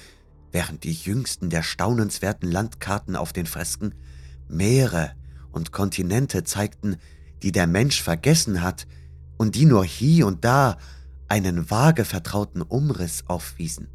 während 0.51 0.83
die 0.83 0.93
jüngsten 0.93 1.49
der 1.49 1.63
staunenswerten 1.63 2.51
Landkarten 2.51 3.15
auf 3.15 3.33
den 3.33 3.47
Fresken 3.47 3.95
Meere 4.49 5.13
und 5.53 5.71
Kontinente 5.71 6.43
zeigten, 6.43 6.97
die 7.45 7.53
der 7.53 7.69
Mensch 7.69 8.03
vergessen 8.03 8.61
hat 8.61 8.89
und 9.37 9.55
die 9.55 9.65
nur 9.65 9.85
hier 9.85 10.27
und 10.27 10.45
da 10.45 10.77
einen 11.29 11.71
vage 11.71 12.05
vertrauten 12.05 12.63
Umriss 12.63 13.23
aufwiesen. 13.29 13.87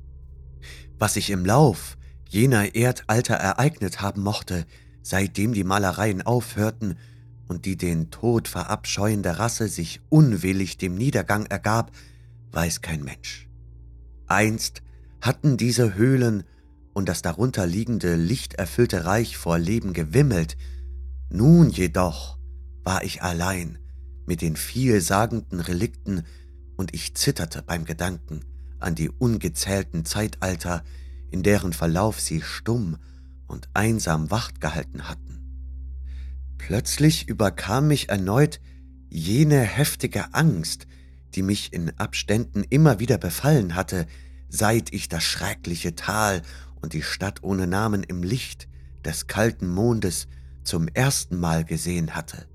Was 0.97 1.15
sich 1.15 1.29
im 1.29 1.45
Lauf 1.45 1.97
jener 2.29 2.73
Erdalter 2.73 3.35
ereignet 3.35 3.99
haben 3.99 4.23
mochte, 4.23 4.65
seitdem 5.03 5.53
die 5.53 5.63
Malereien 5.63 6.23
aufhörten 6.23 6.97
und 7.47 7.65
die 7.65 7.77
den 7.77 8.09
Tod 8.09 8.47
verabscheuende 8.47 9.37
Rasse 9.37 9.67
sich 9.67 10.01
unwillig 10.09 10.77
dem 10.77 10.95
Niedergang 10.95 11.45
ergab, 11.45 11.91
weiß 12.51 12.81
kein 12.81 13.03
Mensch. 13.03 13.47
Einst 14.25 14.81
hatten 15.21 15.57
diese 15.57 15.93
Höhlen 15.93 16.43
und 16.93 17.09
das 17.09 17.21
darunter 17.21 17.67
liegende 17.67 18.15
lichterfüllte 18.15 19.05
Reich 19.05 19.37
vor 19.37 19.59
Leben 19.59 19.93
gewimmelt, 19.93 20.57
nun 21.29 21.69
jedoch 21.69 22.37
war 22.83 23.03
ich 23.03 23.21
allein 23.21 23.79
mit 24.25 24.41
den 24.41 24.55
vielsagenden 24.55 25.59
Relikten 25.59 26.23
und 26.77 26.93
ich 26.93 27.15
zitterte 27.15 27.61
beim 27.61 27.85
Gedanken 27.85 28.41
an 28.79 28.95
die 28.95 29.09
ungezählten 29.09 30.05
Zeitalter, 30.05 30.83
in 31.31 31.43
deren 31.43 31.73
Verlauf 31.73 32.19
sie 32.19 32.41
stumm 32.41 32.97
und 33.53 33.69
einsam 33.73 34.31
Wacht 34.31 34.59
gehalten 34.59 35.07
hatten. 35.07 35.39
Plötzlich 36.57 37.29
überkam 37.29 37.87
mich 37.87 38.09
erneut 38.09 38.59
jene 39.09 39.61
heftige 39.61 40.33
Angst, 40.33 40.87
die 41.35 41.43
mich 41.43 41.71
in 41.71 41.97
Abständen 41.99 42.63
immer 42.63 42.99
wieder 42.99 43.17
befallen 43.17 43.75
hatte, 43.75 44.07
seit 44.49 44.91
ich 44.91 45.07
das 45.07 45.23
schreckliche 45.23 45.95
Tal 45.95 46.41
und 46.81 46.93
die 46.93 47.03
Stadt 47.03 47.43
ohne 47.43 47.67
Namen 47.67 48.03
im 48.03 48.23
Licht 48.23 48.67
des 49.05 49.27
kalten 49.27 49.67
Mondes 49.67 50.27
zum 50.63 50.87
ersten 50.87 51.39
Mal 51.39 51.63
gesehen 51.63 52.15
hatte. 52.15 52.47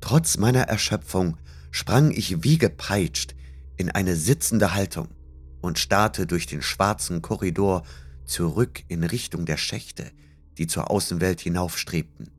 Trotz 0.00 0.38
meiner 0.38 0.62
Erschöpfung 0.62 1.36
sprang 1.70 2.10
ich 2.10 2.42
wie 2.42 2.56
gepeitscht 2.56 3.34
in 3.76 3.90
eine 3.90 4.16
sitzende 4.16 4.72
Haltung 4.72 5.08
und 5.60 5.78
starrte 5.78 6.26
durch 6.26 6.46
den 6.46 6.62
schwarzen 6.62 7.20
Korridor 7.20 7.82
zurück 8.30 8.82
in 8.88 9.04
Richtung 9.04 9.44
der 9.44 9.56
Schächte, 9.56 10.10
die 10.58 10.66
zur 10.66 10.90
Außenwelt 10.90 11.40
hinaufstrebten. 11.40 12.30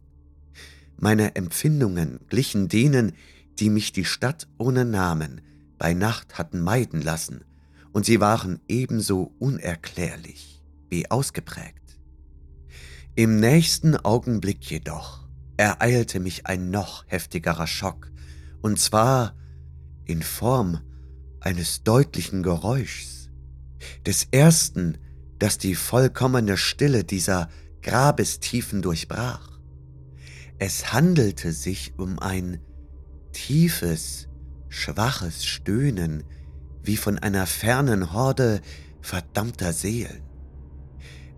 Meine 0.97 1.35
Empfindungen 1.35 2.19
glichen 2.27 2.67
denen, 2.67 3.13
die 3.59 3.69
mich 3.69 3.91
die 3.91 4.05
Stadt 4.05 4.47
ohne 4.57 4.85
Namen 4.85 5.41
bei 5.77 5.93
Nacht 5.93 6.37
hatten 6.37 6.61
meiden 6.61 7.01
lassen, 7.01 7.43
und 7.91 8.05
sie 8.05 8.21
waren 8.21 8.59
ebenso 8.67 9.33
unerklärlich 9.39 10.63
wie 10.89 11.11
ausgeprägt. 11.11 11.99
Im 13.15 13.39
nächsten 13.39 13.97
Augenblick 13.97 14.63
jedoch 14.69 15.27
ereilte 15.57 16.19
mich 16.19 16.45
ein 16.47 16.69
noch 16.69 17.03
heftigerer 17.07 17.67
Schock, 17.67 18.11
und 18.61 18.79
zwar 18.79 19.35
in 20.05 20.21
Form 20.21 20.79
eines 21.39 21.83
deutlichen 21.83 22.43
Geräuschs, 22.43 23.29
des 24.05 24.27
ersten, 24.31 24.97
das 25.41 25.57
die 25.57 25.73
vollkommene 25.73 26.55
Stille 26.55 27.03
dieser 27.03 27.49
Grabestiefen 27.81 28.83
durchbrach. 28.83 29.59
Es 30.59 30.93
handelte 30.93 31.51
sich 31.51 31.93
um 31.97 32.19
ein 32.19 32.61
tiefes, 33.31 34.27
schwaches 34.69 35.43
Stöhnen, 35.43 36.23
wie 36.83 36.95
von 36.95 37.17
einer 37.17 37.47
fernen 37.47 38.13
Horde 38.13 38.61
verdammter 39.01 39.73
Seelen. 39.73 40.21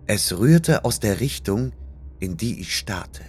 Es 0.06 0.36
rührte 0.36 0.84
aus 0.84 1.00
der 1.00 1.20
Richtung, 1.20 1.72
in 2.20 2.36
die 2.36 2.60
ich 2.60 2.76
starrte. 2.76 3.24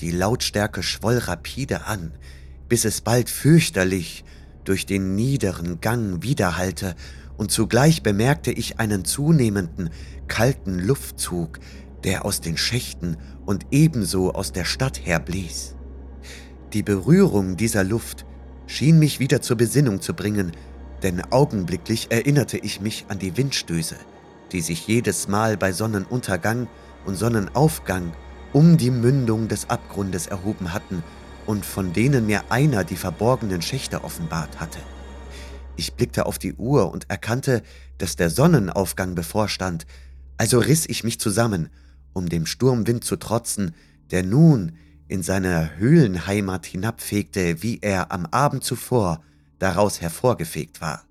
Die 0.00 0.10
Lautstärke 0.10 0.82
schwoll 0.82 1.18
rapide 1.18 1.86
an, 1.86 2.18
bis 2.68 2.84
es 2.84 3.00
bald 3.00 3.30
fürchterlich 3.30 4.24
durch 4.64 4.86
den 4.86 5.14
niederen 5.14 5.80
Gang 5.80 6.24
widerhallte, 6.24 6.96
und 7.38 7.50
zugleich 7.50 8.02
bemerkte 8.02 8.50
ich 8.50 8.78
einen 8.78 9.06
zunehmenden, 9.06 9.90
kalten 10.26 10.78
Luftzug, 10.78 11.60
der 12.04 12.26
aus 12.26 12.42
den 12.42 12.58
Schächten 12.58 13.16
und 13.46 13.66
ebenso 13.70 14.32
aus 14.32 14.52
der 14.52 14.64
Stadt 14.64 15.00
herblies. 15.06 15.74
Die 16.74 16.82
Berührung 16.82 17.56
dieser 17.56 17.84
Luft 17.84 18.26
schien 18.66 18.98
mich 18.98 19.20
wieder 19.20 19.40
zur 19.40 19.56
Besinnung 19.56 20.02
zu 20.02 20.12
bringen, 20.12 20.52
denn 21.02 21.22
augenblicklich 21.30 22.10
erinnerte 22.10 22.58
ich 22.58 22.80
mich 22.80 23.06
an 23.08 23.18
die 23.18 23.36
Windstöße, 23.36 23.96
die 24.52 24.60
sich 24.60 24.86
jedes 24.86 25.28
Mal 25.28 25.56
bei 25.56 25.72
Sonnenuntergang 25.72 26.66
und 27.06 27.14
Sonnenaufgang 27.14 28.12
um 28.52 28.76
die 28.76 28.90
Mündung 28.90 29.48
des 29.48 29.70
Abgrundes 29.70 30.26
erhoben 30.26 30.72
hatten 30.72 31.02
und 31.46 31.64
von 31.64 31.92
denen 31.92 32.26
mir 32.26 32.50
einer 32.50 32.84
die 32.84 32.96
verborgenen 32.96 33.62
Schächte 33.62 34.02
offenbart 34.02 34.60
hatte. 34.60 34.80
Ich 35.78 35.94
blickte 35.94 36.26
auf 36.26 36.40
die 36.40 36.54
Uhr 36.54 36.90
und 36.90 37.08
erkannte, 37.08 37.62
dass 37.98 38.16
der 38.16 38.30
Sonnenaufgang 38.30 39.14
bevorstand, 39.14 39.86
also 40.36 40.58
riss 40.58 40.86
ich 40.88 41.04
mich 41.04 41.20
zusammen, 41.20 41.68
um 42.12 42.28
dem 42.28 42.46
Sturmwind 42.46 43.04
zu 43.04 43.14
trotzen, 43.14 43.76
der 44.10 44.24
nun 44.24 44.72
in 45.06 45.22
seine 45.22 45.76
Höhlenheimat 45.78 46.66
hinabfegte, 46.66 47.62
wie 47.62 47.78
er 47.80 48.10
am 48.10 48.26
Abend 48.26 48.64
zuvor 48.64 49.22
daraus 49.60 50.00
hervorgefegt 50.00 50.80
war. 50.80 51.04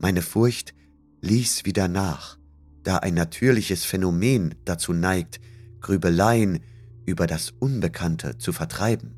Meine 0.00 0.22
Furcht 0.22 0.74
ließ 1.20 1.64
wieder 1.64 1.86
nach, 1.86 2.38
da 2.82 2.96
ein 2.96 3.14
natürliches 3.14 3.84
Phänomen 3.84 4.56
dazu 4.64 4.92
neigt, 4.92 5.40
Grübeleien 5.80 6.58
über 7.06 7.28
das 7.28 7.52
Unbekannte 7.60 8.36
zu 8.36 8.52
vertreiben. 8.52 9.14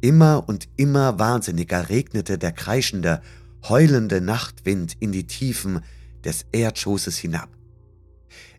Immer 0.00 0.48
und 0.48 0.68
immer 0.76 1.18
wahnsinniger 1.18 1.90
regnete 1.90 2.38
der 2.38 2.52
kreischende, 2.52 3.20
heulende 3.68 4.20
Nachtwind 4.20 4.96
in 5.00 5.12
die 5.12 5.26
Tiefen 5.26 5.80
des 6.24 6.46
Erdschoßes 6.52 7.18
hinab. 7.18 7.48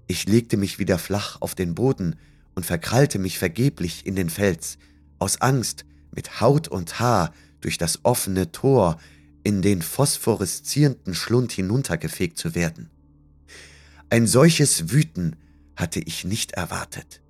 Ich 0.07 0.25
legte 0.25 0.57
mich 0.57 0.79
wieder 0.79 0.97
flach 0.97 1.39
auf 1.41 1.55
den 1.55 1.75
Boden 1.75 2.15
und 2.55 2.65
verkrallte 2.65 3.19
mich 3.19 3.37
vergeblich 3.37 4.05
in 4.05 4.15
den 4.15 4.29
Fels, 4.29 4.77
aus 5.19 5.39
Angst, 5.41 5.85
mit 6.13 6.41
Haut 6.41 6.67
und 6.67 6.99
Haar 6.99 7.33
durch 7.61 7.77
das 7.77 8.03
offene 8.03 8.51
Tor 8.51 8.97
in 9.43 9.61
den 9.61 9.81
phosphoreszierenden 9.81 11.15
Schlund 11.15 11.51
hinuntergefegt 11.51 12.37
zu 12.37 12.53
werden. 12.55 12.89
Ein 14.09 14.27
solches 14.27 14.91
Wüten 14.91 15.37
hatte 15.75 16.01
ich 16.01 16.25
nicht 16.25 16.51
erwartet. 16.51 17.21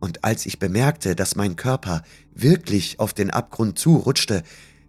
Und 0.00 0.24
als 0.24 0.46
ich 0.46 0.58
bemerkte, 0.58 1.14
dass 1.14 1.36
mein 1.36 1.56
Körper 1.56 2.02
wirklich 2.34 2.98
auf 3.00 3.14
den 3.14 3.30
Abgrund 3.30 3.78
zurutschte, 3.78 4.42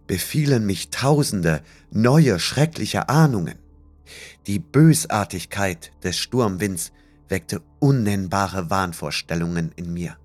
befielen 0.09 0.65
mich 0.65 0.89
tausende 0.89 1.61
neue 1.91 2.39
schreckliche 2.39 3.09
Ahnungen. 3.09 3.59
Die 4.47 4.57
Bösartigkeit 4.57 5.91
des 6.03 6.17
Sturmwinds 6.17 6.91
weckte 7.27 7.61
unnennbare 7.77 8.71
Wahnvorstellungen 8.71 9.71
in 9.75 9.93
mir. 9.93 10.17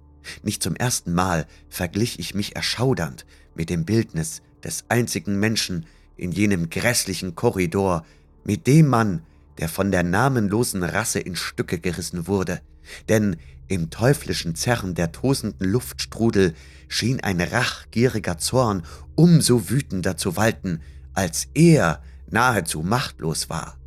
Nicht 0.43 0.62
zum 0.62 0.74
ersten 0.74 1.12
Mal 1.12 1.47
verglich 1.68 2.18
ich 2.18 2.35
mich 2.35 2.57
erschaudernd 2.57 3.26
mit 3.55 3.68
dem 3.68 3.85
Bildnis 3.85 4.41
des 4.64 4.87
einzigen 4.89 5.39
Menschen 5.39 5.85
in 6.16 6.32
jenem 6.32 6.70
grässlichen 6.70 7.35
Korridor, 7.35 8.07
mit 8.43 8.66
dem 8.66 8.89
Mann, 8.89 9.20
der 9.59 9.68
von 9.68 9.91
der 9.91 10.03
namenlosen 10.03 10.82
Rasse 10.82 11.20
in 11.20 11.37
Stücke 11.37 11.78
gerissen 11.78 12.26
wurde, 12.26 12.62
denn 13.09 13.37
im 13.68 13.91
teuflischen 13.91 14.55
Zerren 14.55 14.95
der 14.95 15.12
tosenden 15.12 15.68
Luftstrudel 15.70 16.55
schien 16.89 17.20
ein 17.22 17.41
rachgieriger 17.41 18.39
Zorn 18.39 18.82
umso 19.14 19.70
wütender 19.70 20.16
zu 20.16 20.37
walten, 20.37 20.80
als 21.14 21.49
er 21.55 22.03
nahezu 22.30 22.82
machtlos 22.82 23.49
war. 23.49 23.78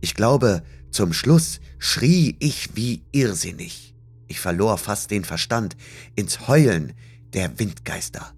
Ich 0.00 0.14
glaube, 0.14 0.62
zum 0.90 1.12
Schluss 1.12 1.60
schrie 1.78 2.36
ich 2.38 2.76
wie 2.76 3.02
irrsinnig. 3.12 3.94
Ich 4.26 4.40
verlor 4.40 4.78
fast 4.78 5.10
den 5.10 5.24
Verstand 5.24 5.76
ins 6.14 6.48
Heulen 6.48 6.94
der 7.32 7.58
Windgeister. 7.58 8.32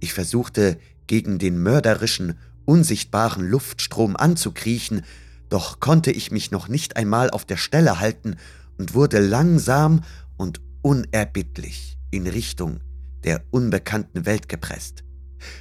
Ich 0.00 0.12
versuchte, 0.12 0.78
gegen 1.06 1.38
den 1.38 1.62
mörderischen, 1.62 2.38
unsichtbaren 2.64 3.46
Luftstrom 3.46 4.16
anzukriechen, 4.16 5.02
doch 5.48 5.80
konnte 5.80 6.10
ich 6.10 6.30
mich 6.30 6.50
noch 6.50 6.68
nicht 6.68 6.96
einmal 6.96 7.30
auf 7.30 7.44
der 7.44 7.56
Stelle 7.56 8.00
halten 8.00 8.36
und 8.78 8.94
wurde 8.94 9.20
langsam 9.20 10.02
und 10.36 10.60
unerbittlich 10.82 11.98
in 12.10 12.26
Richtung 12.26 12.80
der 13.24 13.42
unbekannten 13.50 14.26
Welt 14.26 14.48
gepresst. 14.48 15.04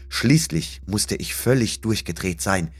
Schließlich 0.09 0.81
musste 0.85 1.15
ich 1.15 1.35
völlig 1.35 1.81
durchgedreht 1.81 2.41
sein, 2.41 2.71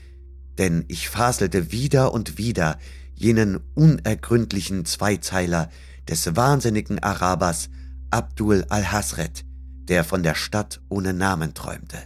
denn 0.58 0.84
ich 0.88 1.08
faselte 1.08 1.72
wieder 1.72 2.12
und 2.12 2.38
wieder 2.38 2.78
jenen 3.14 3.60
unergründlichen 3.74 4.84
Zweizeiler 4.84 5.70
des 6.08 6.34
wahnsinnigen 6.36 6.98
Arabers 6.98 7.70
Abdul 8.10 8.64
al-Hasret, 8.68 9.44
der 9.88 10.04
von 10.04 10.22
der 10.22 10.34
Stadt 10.34 10.80
ohne 10.88 11.12
Namen 11.12 11.54
träumte. 11.54 11.98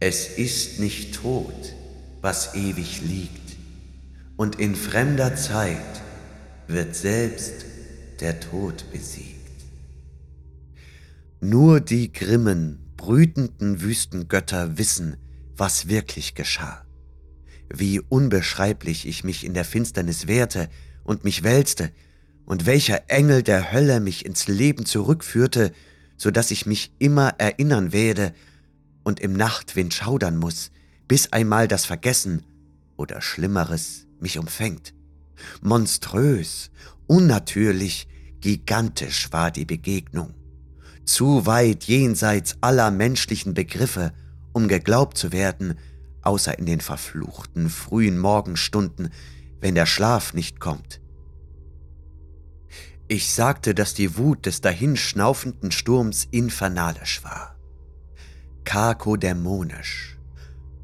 Es 0.00 0.28
ist 0.28 0.78
nicht 0.78 1.16
tot, 1.16 1.74
was 2.20 2.54
ewig 2.54 3.02
liegt, 3.02 3.56
und 4.36 4.60
in 4.60 4.76
fremder 4.76 5.34
Zeit 5.34 6.02
wird 6.68 6.94
selbst 6.94 7.64
der 8.20 8.38
Tod 8.40 8.84
besiegt. 8.92 9.34
Nur 11.40 11.80
die 11.80 12.12
grimmen, 12.12 12.78
brütenden 12.96 13.80
Wüstengötter 13.80 14.76
wissen, 14.78 15.16
was 15.56 15.88
wirklich 15.88 16.34
geschah. 16.34 16.84
Wie 17.68 18.00
unbeschreiblich 18.00 19.06
ich 19.06 19.24
mich 19.24 19.44
in 19.44 19.54
der 19.54 19.64
Finsternis 19.64 20.26
wehrte 20.26 20.68
und 21.04 21.24
mich 21.24 21.42
wälzte, 21.42 21.90
und 22.44 22.64
welcher 22.64 23.10
Engel 23.10 23.42
der 23.42 23.72
Hölle 23.72 24.00
mich 24.00 24.24
ins 24.24 24.48
Leben 24.48 24.86
zurückführte, 24.86 25.70
so 26.16 26.30
dass 26.30 26.50
ich 26.50 26.64
mich 26.64 26.94
immer 26.98 27.34
erinnern 27.36 27.92
werde 27.92 28.32
und 29.04 29.20
im 29.20 29.34
Nachtwind 29.34 29.92
schaudern 29.92 30.38
muss, 30.38 30.70
bis 31.06 31.30
einmal 31.30 31.68
das 31.68 31.84
Vergessen 31.84 32.46
oder 32.96 33.20
Schlimmeres 33.20 34.06
mich 34.18 34.38
umfängt. 34.38 34.94
Monströs, 35.60 36.70
unnatürlich, 37.06 38.08
gigantisch 38.40 39.32
war 39.32 39.50
die 39.50 39.64
Begegnung. 39.64 40.34
Zu 41.04 41.46
weit 41.46 41.84
jenseits 41.84 42.56
aller 42.60 42.90
menschlichen 42.90 43.54
Begriffe, 43.54 44.12
um 44.52 44.68
geglaubt 44.68 45.16
zu 45.16 45.32
werden, 45.32 45.78
außer 46.22 46.58
in 46.58 46.66
den 46.66 46.80
verfluchten 46.80 47.70
frühen 47.70 48.18
Morgenstunden, 48.18 49.10
wenn 49.60 49.74
der 49.74 49.86
Schlaf 49.86 50.34
nicht 50.34 50.60
kommt. 50.60 51.00
Ich 53.08 53.32
sagte, 53.32 53.74
dass 53.74 53.94
die 53.94 54.18
Wut 54.18 54.44
des 54.44 54.60
dahinschnaufenden 54.60 55.70
Sturms 55.70 56.28
infernalisch 56.30 57.24
war, 57.24 57.56
karkodämonisch, 58.64 60.18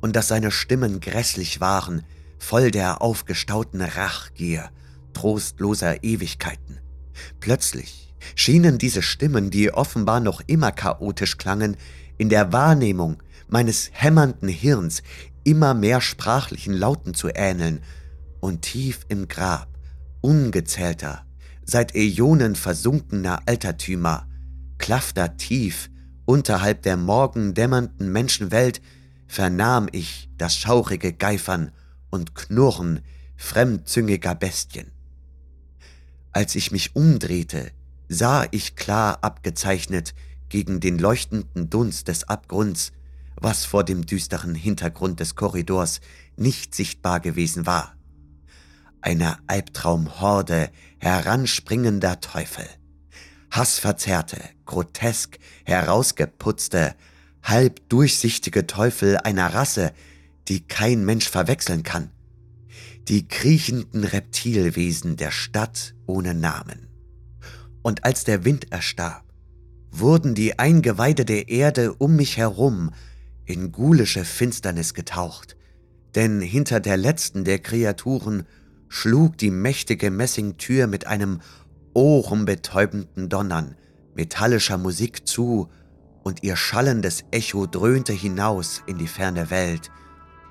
und 0.00 0.16
dass 0.16 0.28
seine 0.28 0.50
Stimmen 0.50 1.00
grässlich 1.00 1.60
waren, 1.60 2.02
voll 2.44 2.70
der 2.70 3.00
aufgestauten 3.00 3.80
Rachgier, 3.80 4.70
trostloser 5.14 6.04
Ewigkeiten. 6.04 6.78
Plötzlich 7.40 8.14
schienen 8.34 8.76
diese 8.76 9.00
Stimmen, 9.00 9.50
die 9.50 9.72
offenbar 9.72 10.20
noch 10.20 10.42
immer 10.46 10.70
chaotisch 10.70 11.38
klangen, 11.38 11.76
in 12.18 12.28
der 12.28 12.52
Wahrnehmung 12.52 13.22
meines 13.48 13.90
hämmernden 13.92 14.48
Hirns 14.48 15.02
immer 15.42 15.72
mehr 15.72 16.00
sprachlichen 16.00 16.74
Lauten 16.74 17.14
zu 17.14 17.30
ähneln, 17.34 17.80
und 18.40 18.60
tief 18.60 19.06
im 19.08 19.26
Grab 19.26 19.68
ungezählter, 20.20 21.24
seit 21.64 21.94
Äonen 21.94 22.56
versunkener 22.56 23.40
Altertümer, 23.46 24.26
klafter 24.76 25.38
tief 25.38 25.88
unterhalb 26.26 26.82
der 26.82 26.98
morgendämmernden 26.98 28.12
Menschenwelt, 28.12 28.82
vernahm 29.26 29.88
ich 29.92 30.28
das 30.36 30.56
schaurige 30.56 31.14
Geifern 31.14 31.72
und 32.14 32.36
Knurren 32.36 33.00
fremdzüngiger 33.36 34.36
Bestien. 34.36 34.92
Als 36.32 36.54
ich 36.54 36.70
mich 36.70 36.94
umdrehte, 36.94 37.72
sah 38.08 38.46
ich 38.52 38.76
klar 38.76 39.18
abgezeichnet 39.22 40.14
gegen 40.48 40.78
den 40.78 40.98
leuchtenden 40.98 41.70
Dunst 41.70 42.06
des 42.06 42.28
Abgrunds, 42.28 42.92
was 43.34 43.64
vor 43.64 43.82
dem 43.82 44.06
düsteren 44.06 44.54
Hintergrund 44.54 45.18
des 45.18 45.34
Korridors 45.34 46.00
nicht 46.36 46.74
sichtbar 46.74 47.18
gewesen 47.18 47.66
war. 47.66 47.96
Eine 49.00 49.38
Albtraumhorde 49.48 50.70
heranspringender 50.98 52.20
Teufel. 52.20 52.64
Hassverzerrte, 53.50 54.40
grotesk 54.66 55.38
herausgeputzte, 55.64 56.94
halb 57.42 57.88
durchsichtige 57.88 58.68
Teufel 58.68 59.18
einer 59.18 59.52
Rasse, 59.52 59.92
die 60.48 60.66
kein 60.66 61.04
Mensch 61.04 61.28
verwechseln 61.28 61.82
kann. 61.82 62.10
Die 63.08 63.28
kriechenden 63.28 64.04
Reptilwesen 64.04 65.16
der 65.16 65.30
Stadt 65.30 65.94
ohne 66.06 66.34
Namen. 66.34 66.88
Und 67.82 68.04
als 68.04 68.24
der 68.24 68.44
Wind 68.44 68.72
erstarb, 68.72 69.24
wurden 69.90 70.34
die 70.34 70.58
Eingeweide 70.58 71.24
der 71.24 71.48
Erde 71.48 71.92
um 71.94 72.16
mich 72.16 72.36
herum 72.36 72.90
in 73.44 73.72
gulische 73.72 74.24
Finsternis 74.24 74.94
getaucht, 74.94 75.56
denn 76.14 76.40
hinter 76.40 76.80
der 76.80 76.96
letzten 76.96 77.44
der 77.44 77.58
Kreaturen 77.58 78.44
schlug 78.88 79.36
die 79.38 79.50
mächtige 79.50 80.10
Messingtür 80.10 80.86
mit 80.86 81.06
einem 81.06 81.40
ohrenbetäubenden 81.92 83.28
Donnern 83.28 83.76
metallischer 84.14 84.78
Musik 84.78 85.26
zu, 85.26 85.68
und 86.22 86.42
ihr 86.42 86.56
schallendes 86.56 87.24
Echo 87.32 87.66
dröhnte 87.66 88.14
hinaus 88.14 88.82
in 88.86 88.96
die 88.96 89.08
ferne 89.08 89.50
Welt, 89.50 89.90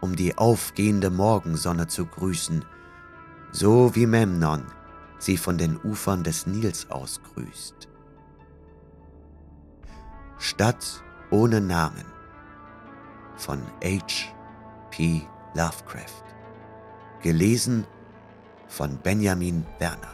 um 0.03 0.17
die 0.17 0.37
aufgehende 0.37 1.09
Morgensonne 1.09 1.87
zu 1.87 2.05
grüßen, 2.05 2.65
so 3.53 3.95
wie 3.95 4.05
Memnon 4.05 4.65
sie 5.17 5.37
von 5.37 5.57
den 5.57 5.79
Ufern 5.81 6.25
des 6.25 6.45
Nils 6.45 6.91
aus 6.91 7.21
grüßt. 7.23 7.87
Stadt 10.37 11.01
ohne 11.31 11.61
Namen 11.61 12.03
von 13.37 13.61
H. 13.81 14.33
P. 14.91 15.21
Lovecraft. 15.53 16.25
Gelesen 17.21 17.87
von 18.67 18.97
Benjamin 18.97 19.65
Werner. 19.79 20.12